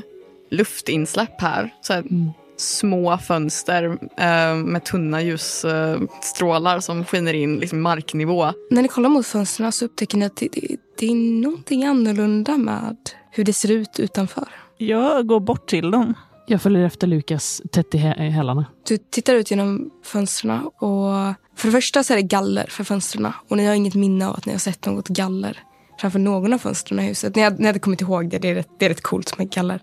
[0.50, 1.74] luftinsläpp här.
[1.82, 2.32] Så här Mm.
[2.60, 3.84] Små fönster
[4.18, 8.52] eh, med tunna ljusstrålar som skiner in liksom marknivå.
[8.72, 12.58] När ni kollar mot fönstren så upptäcker ni att det, det, det är någonting annorlunda
[12.58, 12.98] med
[13.32, 14.48] hur det ser ut utanför.
[14.78, 16.14] Jag går bort till dem.
[16.48, 18.66] Jag följer efter Lukas tätt i hä- i hälarna.
[18.88, 21.14] Du tittar ut genom fönstren och
[21.56, 24.36] för det första så är det galler för fönstren och ni har inget minne av
[24.36, 25.58] att ni har sett något galler
[26.00, 27.36] framför någon av fönstren i huset.
[27.36, 29.50] Ni hade, ni hade kommit ihåg det, det är rätt, det är rätt coolt med
[29.52, 29.82] galler.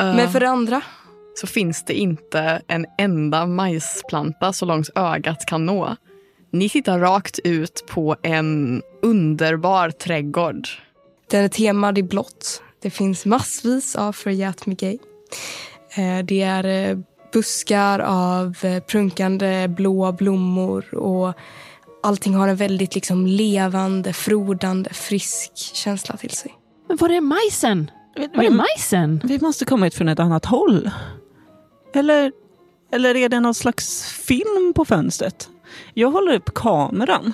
[0.00, 0.82] Eh, Men för det andra,
[1.40, 5.96] så finns det inte en enda majsplanta så långt ögat kan nå.
[6.52, 10.68] Ni tittar rakt ut på en underbar trädgård.
[11.30, 12.62] den är temad i blått.
[12.82, 14.98] Det finns massvis av Forget Me Gay.
[15.96, 16.98] Eh, Det är eh,
[17.32, 21.34] buskar av eh, prunkande blåa blommor och
[22.02, 26.54] allting har en väldigt liksom levande, frodande, frisk känsla till sig.
[26.88, 27.90] Men var är majsen?
[28.34, 29.20] Var är majsen?
[29.24, 30.90] Vi måste komma hit från ett annat håll.
[31.92, 32.32] Eller,
[32.92, 35.48] eller är det någon slags film på fönstret?
[35.94, 37.32] Jag håller upp kameran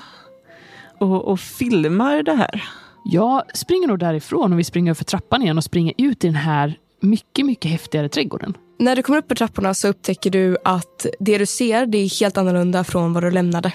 [0.98, 2.64] och, och filmar det här.
[3.04, 6.36] Jag springer nog därifrån och vi springer för trappan igen och springer ut i den
[6.36, 8.56] här mycket, mycket häftigare trädgården.
[8.78, 12.20] När du kommer upp på trapporna så upptäcker du att det du ser det är
[12.20, 13.72] helt annorlunda från vad du lämnade.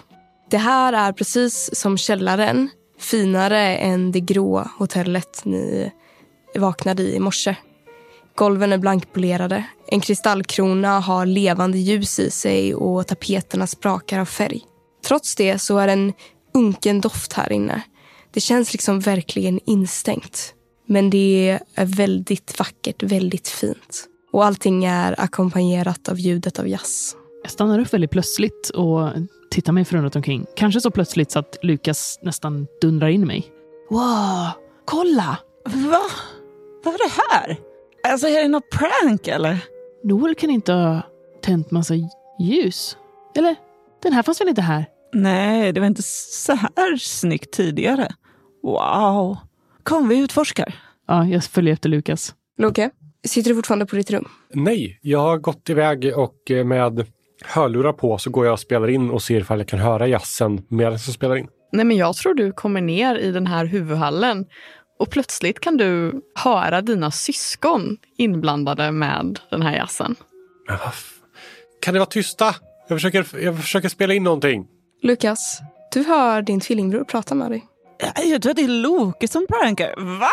[0.49, 5.91] Det här är precis som källaren, finare än det grå hotellet ni
[6.55, 7.55] vaknade i i morse.
[8.35, 9.63] Golven är blankpolerade.
[9.87, 14.61] En kristallkrona har levande ljus i sig och tapeterna sprakar av färg.
[15.05, 16.13] Trots det så är det en
[16.53, 17.81] unken doft här inne.
[18.33, 20.53] Det känns liksom verkligen instängt.
[20.87, 24.05] Men det är väldigt vackert, väldigt fint.
[24.33, 27.15] Och allting är ackompanjerat av ljudet av jazz.
[27.43, 29.09] Jag stannar upp väldigt plötsligt och
[29.51, 30.45] tittar mig förundrat omkring.
[30.55, 33.51] Kanske så plötsligt så att Lukas nästan dundrar in i mig.
[33.89, 34.47] Wow,
[34.85, 35.37] kolla!
[35.65, 36.01] Va?
[36.83, 37.70] Vad är det här?
[38.03, 39.57] Alltså är det något prank eller?
[40.03, 41.01] Noel kan inte ha
[41.41, 41.93] tänt massa
[42.39, 42.97] ljus.
[43.35, 43.55] Eller?
[44.03, 44.85] Den här fanns väl inte här?
[45.13, 48.07] Nej, det var inte så här snyggt tidigare.
[48.63, 49.37] Wow.
[49.83, 50.75] Kom, vi utforskar.
[51.07, 52.35] Ja, jag följer efter Lukas.
[52.57, 52.89] Loke,
[53.27, 54.27] sitter du fortfarande på ditt rum?
[54.53, 57.05] Nej, jag har gått iväg och eh, med
[57.45, 60.61] hörlurar på så går jag och spelar in och ser ifall jag kan höra jazzen
[60.67, 61.47] medan jag spelar in.
[61.71, 64.45] Nej, men jag tror du kommer ner i den här huvudhallen
[65.01, 70.15] och plötsligt kan du höra dina syskon inblandade med den här jazzen.
[71.81, 72.55] Kan ni vara tysta?
[72.87, 74.67] Jag försöker, jag försöker spela in någonting.
[75.01, 75.59] Lukas,
[75.93, 77.65] du hör din tvillingbror prata med dig.
[78.25, 80.19] Jag tror att det är Loke som prankar.
[80.19, 80.31] Va?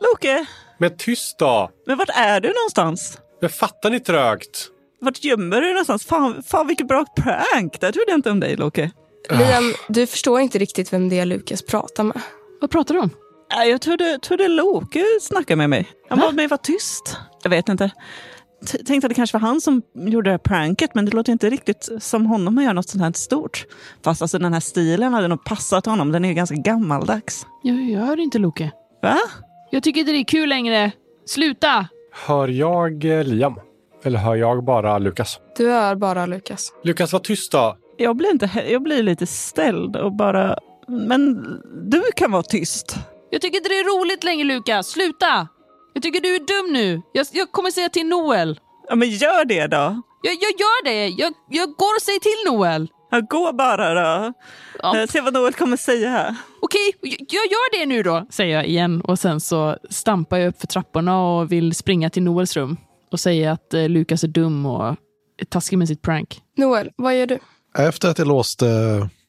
[0.00, 0.46] Loke?
[0.78, 1.70] Men tyst då!
[1.86, 3.18] Men vart är du någonstans?
[3.40, 4.68] Men fattar ni trögt?
[5.00, 6.04] Vart gömmer du dig någonstans?
[6.04, 7.80] Fan, fan vilket bra prank!
[7.80, 8.90] Det trodde jag inte om dig Loke.
[9.30, 12.20] Liam, du förstår inte riktigt vem det är Lukas pratar med.
[12.60, 13.10] Vad pratar du om?
[13.56, 15.86] Nej, Jag trodde, trodde Loke snackade med mig.
[16.08, 17.16] Han bad mig vara tyst.
[17.42, 17.90] Jag vet inte.
[18.66, 21.32] T- tänkte att det kanske var han som gjorde det här pranket, men det låter
[21.32, 23.66] inte riktigt som honom att göra något sånt här stort.
[24.04, 26.12] Fast alltså den här stilen hade nog passat honom.
[26.12, 27.46] Den är ju ganska gammaldags.
[27.62, 28.70] Jag, jag hör inte Loke.
[29.02, 29.16] Va?
[29.70, 30.90] Jag tycker inte det är kul längre.
[31.26, 31.88] Sluta!
[32.26, 33.54] Hör jag eh, Liam?
[34.04, 35.38] Eller hör jag bara Lukas?
[35.56, 36.72] Du hör bara Lukas.
[36.84, 37.76] Lukas, var tyst då.
[37.96, 41.44] Jag blir, inte, jag blir lite ställd och bara, men
[41.90, 42.96] du kan vara tyst.
[43.34, 45.48] Jag tycker inte det är roligt längre Lukas, sluta!
[45.92, 47.02] Jag tycker du är dum nu.
[47.12, 48.60] Jag, jag kommer säga till Noel.
[48.88, 50.02] Ja, men gör det då.
[50.22, 51.08] Jag, jag gör det.
[51.08, 52.88] Jag, jag går och säger till Noel.
[53.10, 54.32] Ja, gå bara då.
[54.82, 54.98] Ja.
[55.00, 56.36] Eh, Se vad Noel kommer säga.
[56.60, 59.00] Okej, jag, jag gör det nu då, säger jag igen.
[59.00, 62.76] Och sen så stampar jag upp för trapporna och vill springa till Noels rum.
[63.12, 64.86] Och säga att eh, Lukas är dum och
[65.40, 66.40] är taskig med sitt prank.
[66.56, 67.38] Noel, vad gör du?
[67.78, 68.66] Efter att jag låste,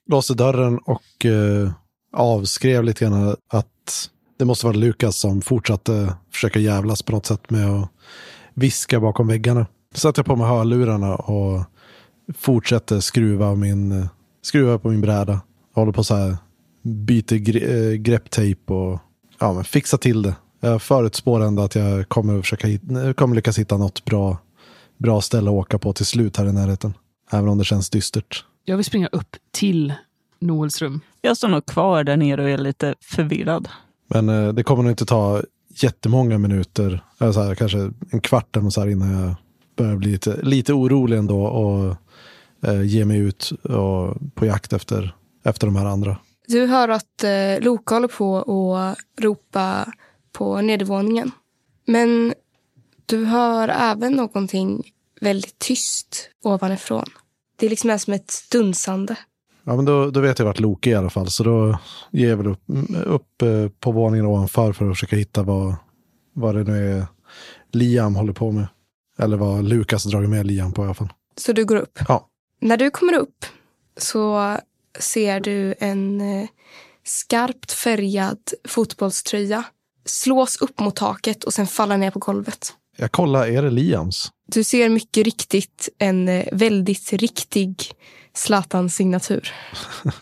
[0.07, 1.71] låste dörren och eh,
[2.15, 7.49] avskrev lite grann att det måste vara Lukas som fortsatte försöka jävlas på något sätt
[7.49, 7.89] med att
[8.53, 9.65] viska bakom väggarna.
[9.95, 11.63] Satte jag på mig hörlurarna och
[12.37, 14.07] fortsätter skruva, min,
[14.41, 15.41] skruva på min bräda.
[15.73, 16.37] Håller på så här,
[16.81, 18.99] byter gre, eh, grepptejp och
[19.39, 20.35] ja, men fixa till det.
[20.59, 24.37] Jag förutspår ändå att jag kommer, försöka, hit- eh, kommer lyckas hitta något bra,
[24.97, 26.93] bra ställe att åka på till slut här i närheten.
[27.31, 28.45] Även om det känns dystert.
[28.65, 29.93] Jag vill springa upp till
[30.45, 31.01] Noels rum.
[31.21, 33.69] Jag står nog kvar där nere och är lite förvirrad.
[34.07, 38.57] Men eh, det kommer nog inte ta jättemånga minuter, eller så här, kanske en kvart
[38.57, 39.35] eller så här innan jag
[39.75, 41.95] börjar bli lite, lite orolig ändå och
[42.69, 46.17] eh, ge mig ut och, på jakt efter, efter de här andra.
[46.47, 48.37] Du hör att eh, Loka håller på
[48.75, 49.93] att ropa
[50.31, 51.31] på nedervåningen.
[51.85, 52.33] Men
[53.05, 57.05] du hör även någonting väldigt tyst ovanifrån.
[57.55, 59.15] Det är liksom är som ett dunsande.
[59.65, 61.77] Ja, men då, då vet jag vart Loke i alla fall, så då
[62.11, 62.63] ger jag väl upp,
[63.05, 65.75] upp eh, på våningen ovanför för att försöka hitta vad,
[66.33, 67.05] vad det nu är
[67.71, 68.67] Liam håller på med.
[69.17, 71.13] Eller vad Lukas har dragit med Liam på i alla fall.
[71.37, 71.99] Så du går upp.
[72.07, 72.27] Ja.
[72.61, 73.45] När du kommer upp
[73.97, 74.57] så
[74.99, 76.47] ser du en eh,
[77.03, 79.63] skarpt färgad fotbollströja
[80.05, 82.73] slås upp mot taket och sen falla ner på golvet.
[82.97, 84.31] Jag kollar, är det Liams?
[84.47, 87.91] Du ser mycket riktigt en eh, väldigt riktig
[88.33, 89.51] Zlatan-signatur.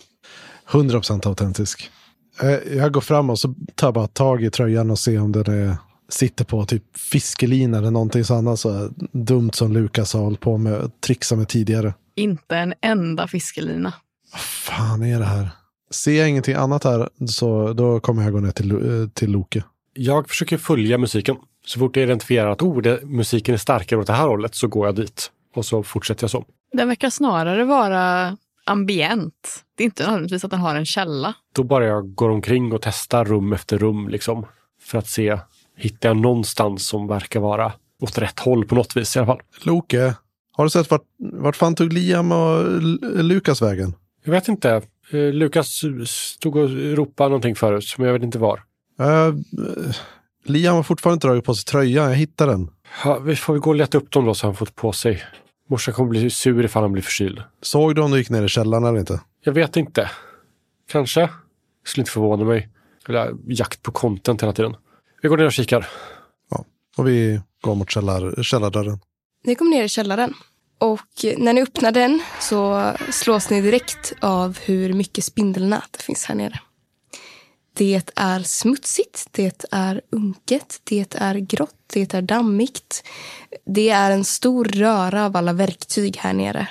[0.72, 1.90] 100% autentisk.
[2.42, 5.32] Eh, Jag går fram och så tar jag bara tag i tröjan och ser om
[5.32, 5.78] den är,
[6.10, 10.40] sitter på typ fiskelina eller någonting så annat så här dumt som Lukas har hållit
[10.40, 11.94] på med trixa med tidigare.
[12.16, 13.94] Inte en enda fiskelina.
[14.32, 15.50] Vad fan är det här?
[15.92, 19.64] Ser jag ingenting annat här så då kommer jag gå ner till, eh, till Loke.
[19.94, 21.36] Jag försöker följa musiken.
[21.66, 24.68] Så fort jag identifierar att oh, det, musiken är starkare åt det här hållet så
[24.68, 25.32] går jag dit.
[25.56, 26.46] Och så fortsätter jag så.
[26.72, 29.64] Den verkar snarare vara ambient.
[29.76, 31.34] Det är inte nödvändigtvis att den har en källa.
[31.56, 34.46] Då bara jag går omkring och testar rum efter rum liksom.
[34.82, 35.40] För att se,
[35.78, 39.42] hittar jag någonstans som verkar vara åt rätt håll på något vis i alla fall.
[39.64, 40.16] Loke,
[40.52, 42.82] har du sett vart, vart fan tog Liam och
[43.24, 43.94] Lukas vägen?
[44.24, 44.82] Jag vet inte.
[45.12, 48.62] Eh, Lukas stod och ropade någonting förut, men jag vet inte var.
[49.02, 49.36] Uh,
[50.44, 52.70] Liam har fortfarande inte dragit på sig tröjan, jag hittade den.
[53.04, 55.24] Ja, vi får gå och leta upp dem då så han fått på sig.
[55.70, 57.44] Morsan kommer bli sur ifall han blir förkyld.
[57.62, 59.22] Såg du om du gick ner i källaren eller inte?
[59.44, 60.12] Jag vet inte.
[60.92, 61.30] Kanske.
[61.86, 62.70] Skulle inte förvåna mig.
[63.08, 64.76] Eller jakt på content hela tiden.
[65.22, 65.88] Vi går ner och kikar.
[66.98, 69.00] Och vi går mot källar, källardörren.
[69.44, 70.34] Ni kommer ner i källaren.
[70.78, 76.26] Och när ni öppnar den så slås ni direkt av hur mycket spindelnät det finns
[76.26, 76.60] här nere.
[77.76, 83.04] Det är smutsigt, det är unket, det är grått, det är dammigt.
[83.66, 86.68] Det är en stor röra av alla verktyg här nere.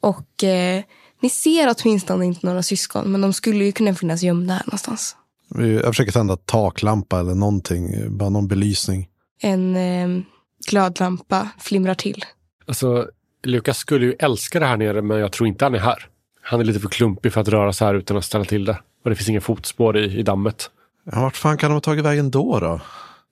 [0.00, 0.82] Och eh,
[1.22, 5.16] ni ser åtminstone inte några syskon, men de skulle ju kunna finnas gömda här någonstans.
[5.54, 9.08] Vi- Jag försöker tända taklampa eller någonting, bara någon belysning.
[9.42, 10.22] En eh,
[10.70, 12.24] glödlampa flimrar till.
[12.66, 13.08] Alltså,
[13.44, 16.06] Lukas skulle ju älska det här nere, men jag tror inte han är här.
[16.42, 18.78] Han är lite för klumpig för att röra sig här utan att ställa till det.
[19.04, 20.70] Och det finns inga fotspår i, i dammet.
[21.12, 22.80] Ja, vart fan kan de ha tagit vägen då då?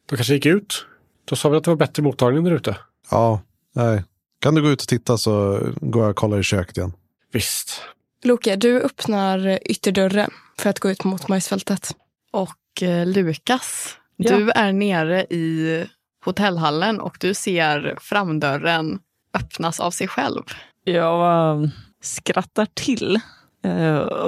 [0.08, 0.86] De kanske gick ut.
[1.24, 2.76] De sa väl att det var bättre mottagning där ute.
[3.10, 3.40] Ja,
[3.74, 4.04] nej.
[4.40, 6.92] Kan du gå ut och titta så går jag och kollar i köket igen.
[7.32, 7.82] Visst.
[8.24, 11.96] Loke, du öppnar ytterdörren för att gå ut mot majsfältet.
[12.32, 14.36] Och eh, Lukas, Ja.
[14.36, 15.86] du är nere i
[16.24, 18.98] hotellhallen och du ser framdörren
[19.34, 20.42] öppnas av sig själv.
[20.84, 21.68] Jag eh,
[22.02, 23.20] skrattar till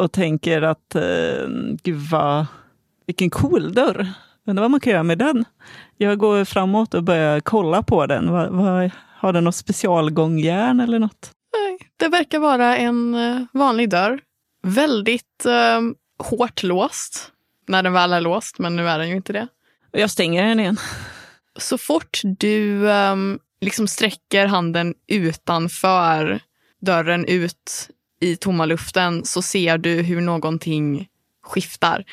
[0.00, 1.48] och tänker att eh,
[1.82, 2.46] gud vad,
[3.06, 4.12] vilken cool dörr.
[4.46, 5.44] Undrar vad man kan göra med den.
[5.96, 8.32] Jag går framåt och börjar kolla på den.
[8.32, 11.30] Vad, vad, har den något specialgångjärn eller något?
[11.52, 14.20] Nej, Det verkar vara en eh, vanlig dörr.
[14.62, 15.80] Väldigt eh,
[16.28, 17.32] hårt låst
[17.68, 19.48] när den väl är låst, men nu är den ju inte det.
[19.92, 20.76] Jag stänger den igen.
[21.58, 26.40] Så fort du ehm, liksom sträcker handen utanför
[26.80, 27.90] dörren ut
[28.20, 31.08] i tomma luften så ser du hur någonting
[31.44, 32.04] skiftar.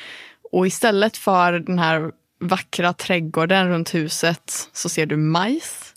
[0.52, 5.94] Och istället för den här vackra trädgården runt huset så ser du majs.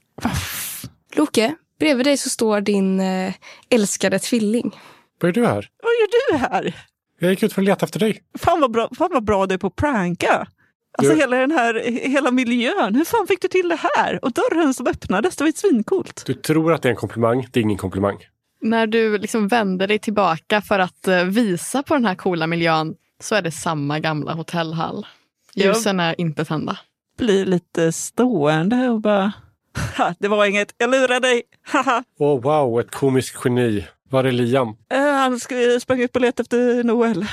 [1.15, 3.33] Loke, bredvid dig så står din eh,
[3.69, 4.79] älskade tvilling.
[5.21, 5.69] Vad är du här?
[5.83, 6.75] Vad gör du här?
[7.19, 8.23] Jag gick ut för att leta efter dig.
[8.39, 10.47] Fan vad bra, fan vad bra du är på att pranka.
[10.97, 11.73] Alltså Du- hela den här
[12.09, 12.95] hela miljön.
[12.95, 14.25] Hur fan fick du till det här?
[14.25, 16.23] Och dörren som öppnades, det var ju svincoolt.
[16.25, 17.47] Du tror att det är en komplimang.
[17.51, 18.17] Det är ingen komplimang.
[18.61, 22.95] När du liksom vänder dig tillbaka för att eh, visa på den här coola miljön
[23.19, 25.05] så är det samma gamla hotellhall.
[25.55, 26.77] Ljusen är inte tända.
[27.17, 29.31] Blir lite stående och bara...
[29.97, 31.43] Ha, det var inget, jag lurade dig.
[31.71, 32.03] Haha.
[32.19, 33.87] Åh wow, ett komiskt geni.
[34.09, 34.67] Var är Liam?
[34.93, 37.25] Eh, Han sk- sprang upp och letade efter Noel.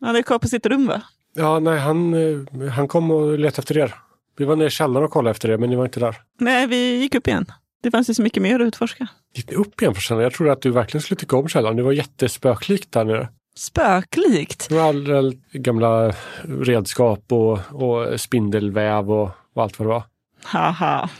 [0.00, 1.02] Han är kvar på sitt rum va?
[1.34, 3.94] Ja, nej, han, eh, han kom och letade efter er.
[4.36, 6.16] Vi var nere i källaren och kollade efter er, men ni var inte där.
[6.40, 7.46] Nej, vi gick upp igen.
[7.82, 9.08] Det fanns ju så mycket mer att utforska.
[9.34, 10.24] Gick ni upp igen från källaren?
[10.24, 11.76] Jag trodde att du verkligen skulle tycka om källaren.
[11.76, 13.28] Det var jättespöklikt där nere.
[13.56, 14.68] Spöklikt.
[14.68, 16.12] Det var alla gamla
[16.42, 20.02] redskap och, och spindelväv och, och allt vad det var.
[20.42, 21.10] Haha.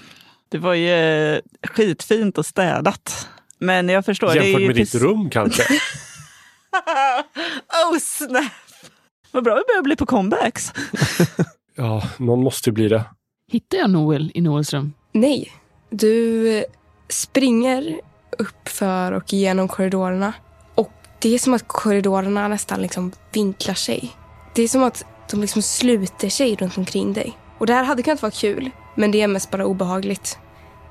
[0.48, 3.28] Det var ju eh, skitfint och städat.
[3.58, 4.26] Men jag förstår.
[4.26, 5.62] det är Jämfört ju med ditt rum kanske.
[7.92, 8.52] oh snap!
[9.30, 10.72] Vad bra vi börjar bli på comebacks.
[11.74, 13.04] Ja, någon måste ju bli det.
[13.48, 14.92] Hittar jag Noel i Noels rum?
[15.12, 15.52] Nej.
[15.94, 16.64] Du
[17.08, 18.00] springer
[18.38, 20.32] upp för och igenom korridorerna.
[20.74, 24.16] Och det är som att korridorerna nästan liksom vinklar sig.
[24.54, 27.38] Det är som att de liksom sluter sig runt omkring dig.
[27.58, 30.38] Och det här hade kunnat vara kul, men det är mest bara obehagligt.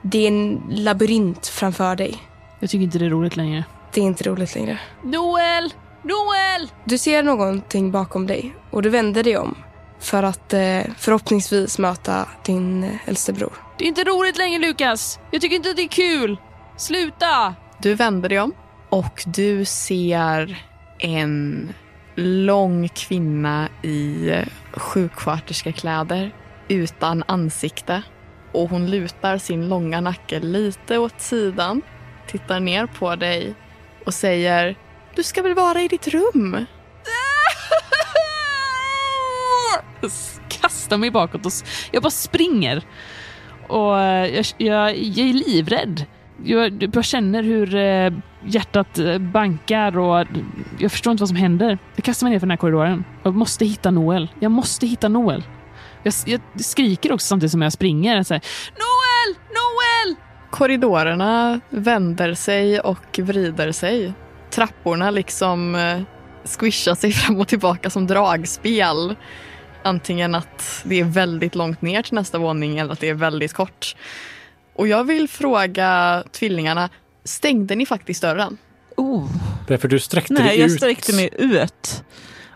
[0.02, 2.18] Det är en labyrint framför dig.
[2.60, 3.64] Jag tycker inte det är roligt längre.
[3.94, 4.80] Det är inte roligt längre.
[5.04, 5.74] Noel!
[6.02, 6.72] Noel!
[6.86, 9.56] Du ser någonting bakom dig och du vänder dig om
[10.02, 13.54] för att eh, förhoppningsvis möta din eh, äldste bror.
[13.78, 15.20] Det är inte roligt längre Lukas!
[15.32, 16.38] Jag tycker inte att det är kul!
[16.78, 17.56] Sluta!
[17.80, 18.54] Du vänder dig om
[18.90, 20.64] och du ser
[21.00, 21.74] en
[22.16, 24.32] lång kvinna i
[24.74, 26.36] sjuksköterskekläder
[26.68, 28.04] utan ansikte.
[28.52, 31.82] Och hon lutar sin långa nacke lite åt sidan,
[32.28, 33.56] tittar ner på dig
[34.06, 34.76] och säger
[35.16, 36.66] Du ska väl vara i ditt rum?
[40.02, 40.12] Jag
[40.62, 41.52] kastar mig bakåt och
[41.92, 42.84] jag bara springer.
[43.68, 46.06] Och eh, jag, jag, jag är livrädd.
[46.44, 48.14] Jag, jag känner hur eh,
[48.46, 50.28] hjärtat eh, bankar och
[50.80, 51.78] jag förstår inte vad som händer.
[51.96, 53.04] Jag kastar mig ner för den här korridoren.
[53.24, 54.32] Jag måste hitta Noel.
[54.40, 55.44] Jag måste hitta Noel.
[56.04, 58.16] Jag, jag skriker också samtidigt som jag springer.
[58.16, 58.42] Jag säger,
[58.72, 59.38] Noel!
[59.50, 60.16] Noel!
[60.50, 64.14] Korridorerna vänder sig och vrider sig.
[64.50, 65.78] Trapporna liksom
[66.46, 69.16] squishar sig fram och tillbaka som dragspel.
[69.84, 73.54] Antingen att det är väldigt långt ner till nästa våning eller att det är väldigt
[73.54, 73.96] kort.
[74.74, 76.90] Och jag vill fråga tvillingarna,
[77.24, 78.58] stängde ni faktiskt dörren?
[78.98, 79.30] Oh.
[79.68, 80.78] Därför du sträckte Nej, dig jag ut.
[80.78, 82.04] sträckte mig ut.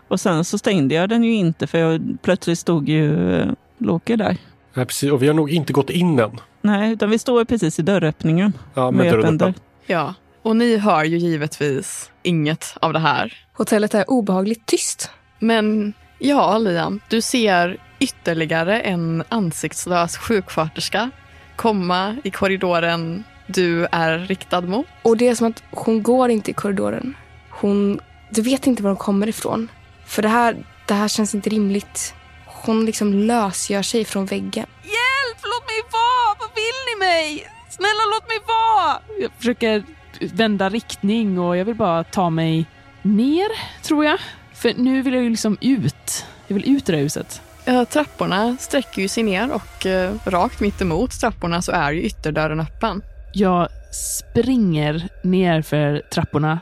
[0.08, 3.48] Och sen så stängde jag den ju inte för jag, plötsligt stod ju eh,
[3.78, 4.36] Loke där.
[4.74, 5.10] Ja, precis.
[5.12, 6.40] Och vi har nog inte gått in än.
[6.62, 8.52] Nej, utan vi står precis i dörröppningen.
[8.74, 9.48] Ja, med dörren öppen dörr.
[9.48, 9.62] öppen.
[9.86, 10.14] Ja.
[10.42, 13.32] Och ni hör ju givetvis inget av det här.
[13.52, 15.10] Hotellet är obehagligt tyst.
[15.38, 21.10] Men ja, Liam, du ser ytterligare en ansiktslös sjuksköterska
[21.56, 24.86] komma i korridoren du är riktad mot.
[25.02, 27.16] Och det är som att hon går inte i korridoren.
[27.50, 28.00] Hon,
[28.30, 29.68] du vet inte var hon kommer ifrån.
[30.06, 30.56] För det här,
[30.86, 32.14] det här känns inte rimligt.
[32.46, 34.66] Hon liksom lösgör sig från väggen.
[34.82, 35.38] Hjälp!
[35.42, 36.36] Låt mig vara!
[36.38, 37.48] Vad vill ni mig?
[37.70, 38.98] Snälla låt mig vara!
[39.20, 39.82] Jag försöker
[40.20, 42.66] vända riktning och jag vill bara ta mig
[43.02, 43.48] ner,
[43.82, 44.18] tror jag.
[44.56, 46.26] För nu vill jag ju liksom ut.
[46.46, 47.42] Jag vill ut ur det här huset.
[47.64, 52.02] Eh, Trapporna sträcker ju sig ner och eh, rakt mitt emot trapporna så är ju
[52.02, 53.02] ytterdörren öppen.
[53.32, 56.60] Jag springer ner för trapporna.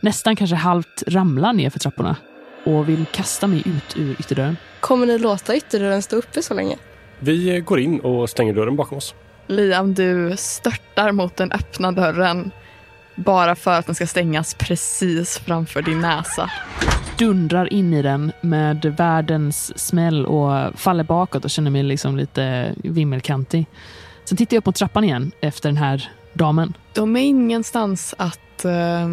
[0.00, 2.16] Nästan kanske halvt ramlar ner för trapporna.
[2.64, 4.56] Och vill kasta mig ut ur ytterdörren.
[4.80, 6.76] Kommer ni låta ytterdörren stå uppe så länge?
[7.18, 9.14] Vi går in och stänger dörren bakom oss.
[9.46, 12.50] Liam, du störtar mot den öppna dörren
[13.14, 16.50] bara för att den ska stängas precis framför din näsa.
[17.18, 22.74] Dundrar in i den med världens smäll och faller bakåt och känner mig liksom lite
[22.76, 23.66] vimmelkantig.
[24.24, 26.76] Sen tittar jag upp mot trappan igen efter den här damen.
[26.94, 29.08] De är ingenstans att eh,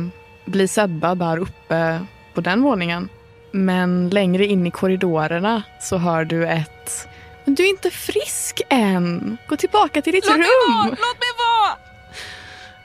[0.46, 2.00] bli sedda där uppe
[2.34, 3.10] på den våningen.
[3.52, 7.08] Men längre in i korridorerna så hör du ett
[7.46, 9.38] Men du är inte frisk än.
[9.48, 10.76] Gå tillbaka till ditt Låt mig rum.
[10.76, 10.86] vara!
[10.86, 11.78] Låt mig vara!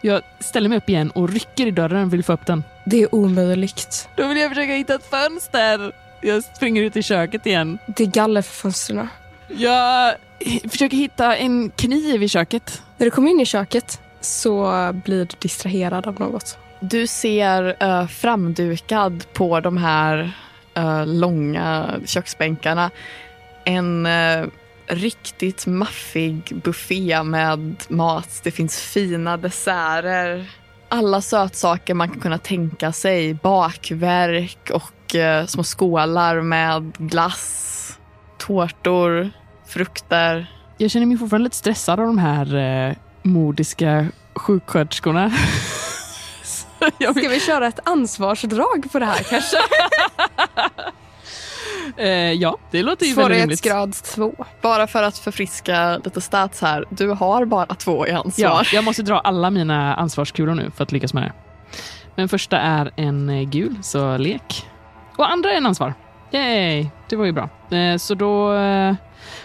[0.00, 2.64] Jag ställer mig upp igen och rycker i dörren och vill få upp den.
[2.90, 4.08] Det är omöjligt.
[4.16, 5.92] Då vill jag försöka hitta ett fönster.
[6.20, 7.78] Jag springer ut i köket igen.
[7.86, 9.08] Det är galler för fönstren.
[9.48, 10.14] Jag
[10.70, 12.82] försöker hitta en kniv i köket.
[12.96, 14.72] När du kommer in i köket så
[15.04, 16.58] blir du distraherad av något.
[16.80, 20.32] Du ser eh, framdukad på de här
[20.74, 22.90] eh, långa köksbänkarna
[23.64, 24.46] en eh,
[24.86, 28.40] riktigt maffig buffé med mat.
[28.44, 30.46] Det finns fina desserter.
[30.88, 33.34] Alla sötsaker man kan kunna tänka sig.
[33.34, 37.98] Bakverk och eh, små skålar med glass,
[38.38, 39.30] tårtor,
[39.66, 40.52] frukter.
[40.78, 45.32] Jag känner mig fortfarande lite stressad av de här eh, modiska sjuksköterskorna.
[46.42, 49.56] Ska vi köra ett ansvarsdrag på det här kanske?
[51.98, 53.58] eh, ja, det låter ju väldigt rimligt.
[53.58, 54.44] Svårighetsgrad två.
[54.62, 56.84] Bara för att förfriska lite stats här.
[56.90, 58.44] Du har bara två i ansvar.
[58.44, 61.32] Ja, jag måste dra alla mina ansvarskulor nu för att lyckas med det.
[62.14, 64.66] Men första är en eh, gul, så lek.
[65.16, 65.94] Och andra är en ansvar.
[66.32, 67.48] Yay, det var ju bra.
[67.78, 68.94] Eh, så då, eh,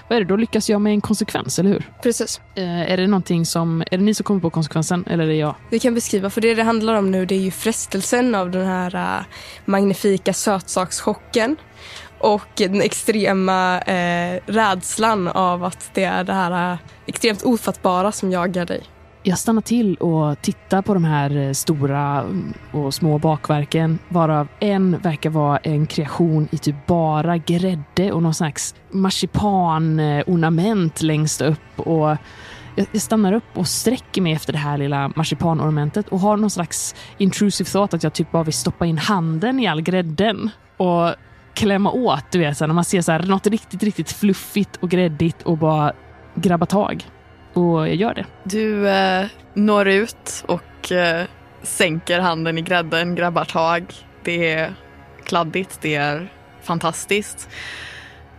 [0.07, 1.91] vad är det, då lyckas jag med en konsekvens, eller hur?
[2.03, 2.41] Precis.
[2.55, 5.35] Eh, är det någonting som, är det ni som kommer på konsekvensen eller är det
[5.35, 5.55] jag?
[5.69, 8.67] Vi kan beskriva, för det det handlar om nu det är ju frestelsen av den
[8.67, 9.25] här äh,
[9.65, 11.55] magnifika sötsakschocken
[12.23, 18.31] och den extrema eh, rädslan av att det är det här eh, extremt ofattbara som
[18.31, 18.83] jagar dig.
[19.23, 24.47] Jag stannar till och tittar på de här eh, stora mm, och små bakverken, varav
[24.59, 31.41] en verkar vara en kreation i typ bara grädde och någon slags marsipanornament eh, längst
[31.41, 31.79] upp.
[31.79, 32.17] Och
[32.75, 36.49] jag jag stannar upp och sträcker mig efter det här lilla marsipanornamentet och har någon
[36.49, 41.15] slags intrusive thought att jag typ bara vill stoppa in handen i all grädden och
[41.53, 44.89] klämma åt, du vet, så när man ser så här, något riktigt, riktigt fluffigt och
[44.89, 45.93] gräddigt och bara
[46.35, 47.05] grabba tag.
[47.53, 48.25] Och jag gör det.
[48.43, 51.25] Du eh, når ut och eh,
[51.61, 53.93] sänker handen i grädden, grabbar tag.
[54.23, 54.73] Det är
[55.23, 56.31] kladdigt, det är
[56.61, 57.49] fantastiskt.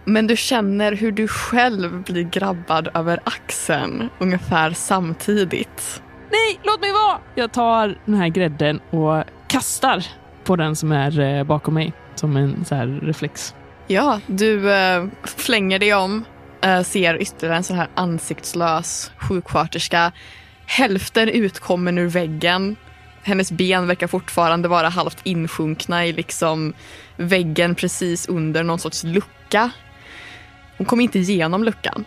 [0.04, 6.02] Men du känner hur du själv blir grabbad över axeln ungefär samtidigt.
[6.30, 7.18] Nej, låt mig vara!
[7.34, 10.06] Jag tar den här grädden och kastar
[10.44, 13.54] på den som är eh, bakom mig som en så här reflex.
[13.86, 16.24] Ja, du eh, flänger dig om,
[16.62, 20.12] eh, ser ytterligare en sån här ansiktslös sjuksköterska.
[20.66, 22.76] Hälften utkommen ur väggen.
[23.22, 26.72] Hennes ben verkar fortfarande vara halvt insjunkna i liksom
[27.16, 29.70] väggen precis under någon sorts lucka.
[30.76, 32.04] Hon kom inte igenom luckan.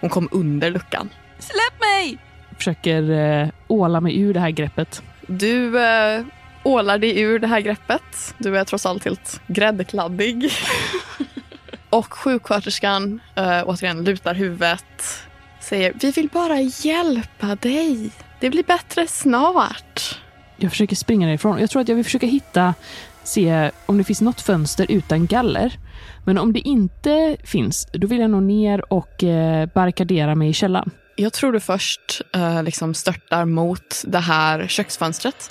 [0.00, 1.08] Hon kom under luckan.
[1.38, 2.18] Släpp mig!
[2.56, 5.02] Försöker eh, åla mig ur det här greppet.
[5.26, 6.24] Du eh,
[6.62, 8.34] ålar dig ur det här greppet.
[8.38, 10.52] Du är trots allt helt gräddkladdig.
[11.90, 15.22] Och sjuksköterskan eh, återigen lutar huvudet.
[15.60, 18.10] Säger vi vill bara hjälpa dig.
[18.40, 20.20] Det blir bättre snart.
[20.56, 21.58] Jag försöker springa därifrån.
[21.58, 22.74] Jag tror att jag vill försöka hitta,
[23.22, 25.78] se om det finns något fönster utan galler.
[26.24, 30.52] Men om det inte finns, då vill jag nog ner och eh, barrikadera mig i
[30.52, 30.90] källaren.
[31.16, 35.50] Jag tror du först eh, liksom störtar mot det här köksfönstret.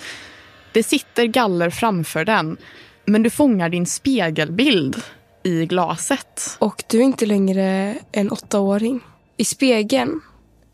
[0.72, 2.58] Det sitter galler framför den,
[3.06, 4.96] men du fångar din spegelbild
[5.44, 6.58] i glaset.
[6.60, 9.00] Och du är inte längre en åttaåring.
[9.38, 10.22] I spegeln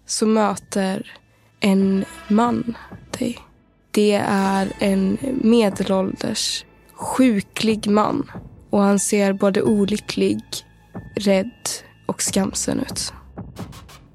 [0.05, 1.17] så möter
[1.59, 2.77] en man
[3.19, 3.39] dig.
[3.91, 8.31] Det är en medelålders, sjuklig man.
[8.69, 10.41] Och han ser både olycklig,
[11.15, 11.69] rädd
[12.05, 13.13] och skamsen ut.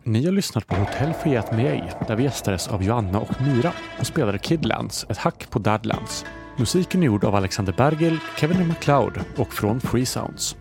[0.04, 4.06] Ni har lyssnat på Hotell Friat med där vi gästades av Joanna och Mira och
[4.06, 6.24] spelade Kidlands, ett hack på Dadlands.
[6.58, 10.56] Musiken är gjord av Alexander Bergil, Kevin MacLeod och från Free Sounds.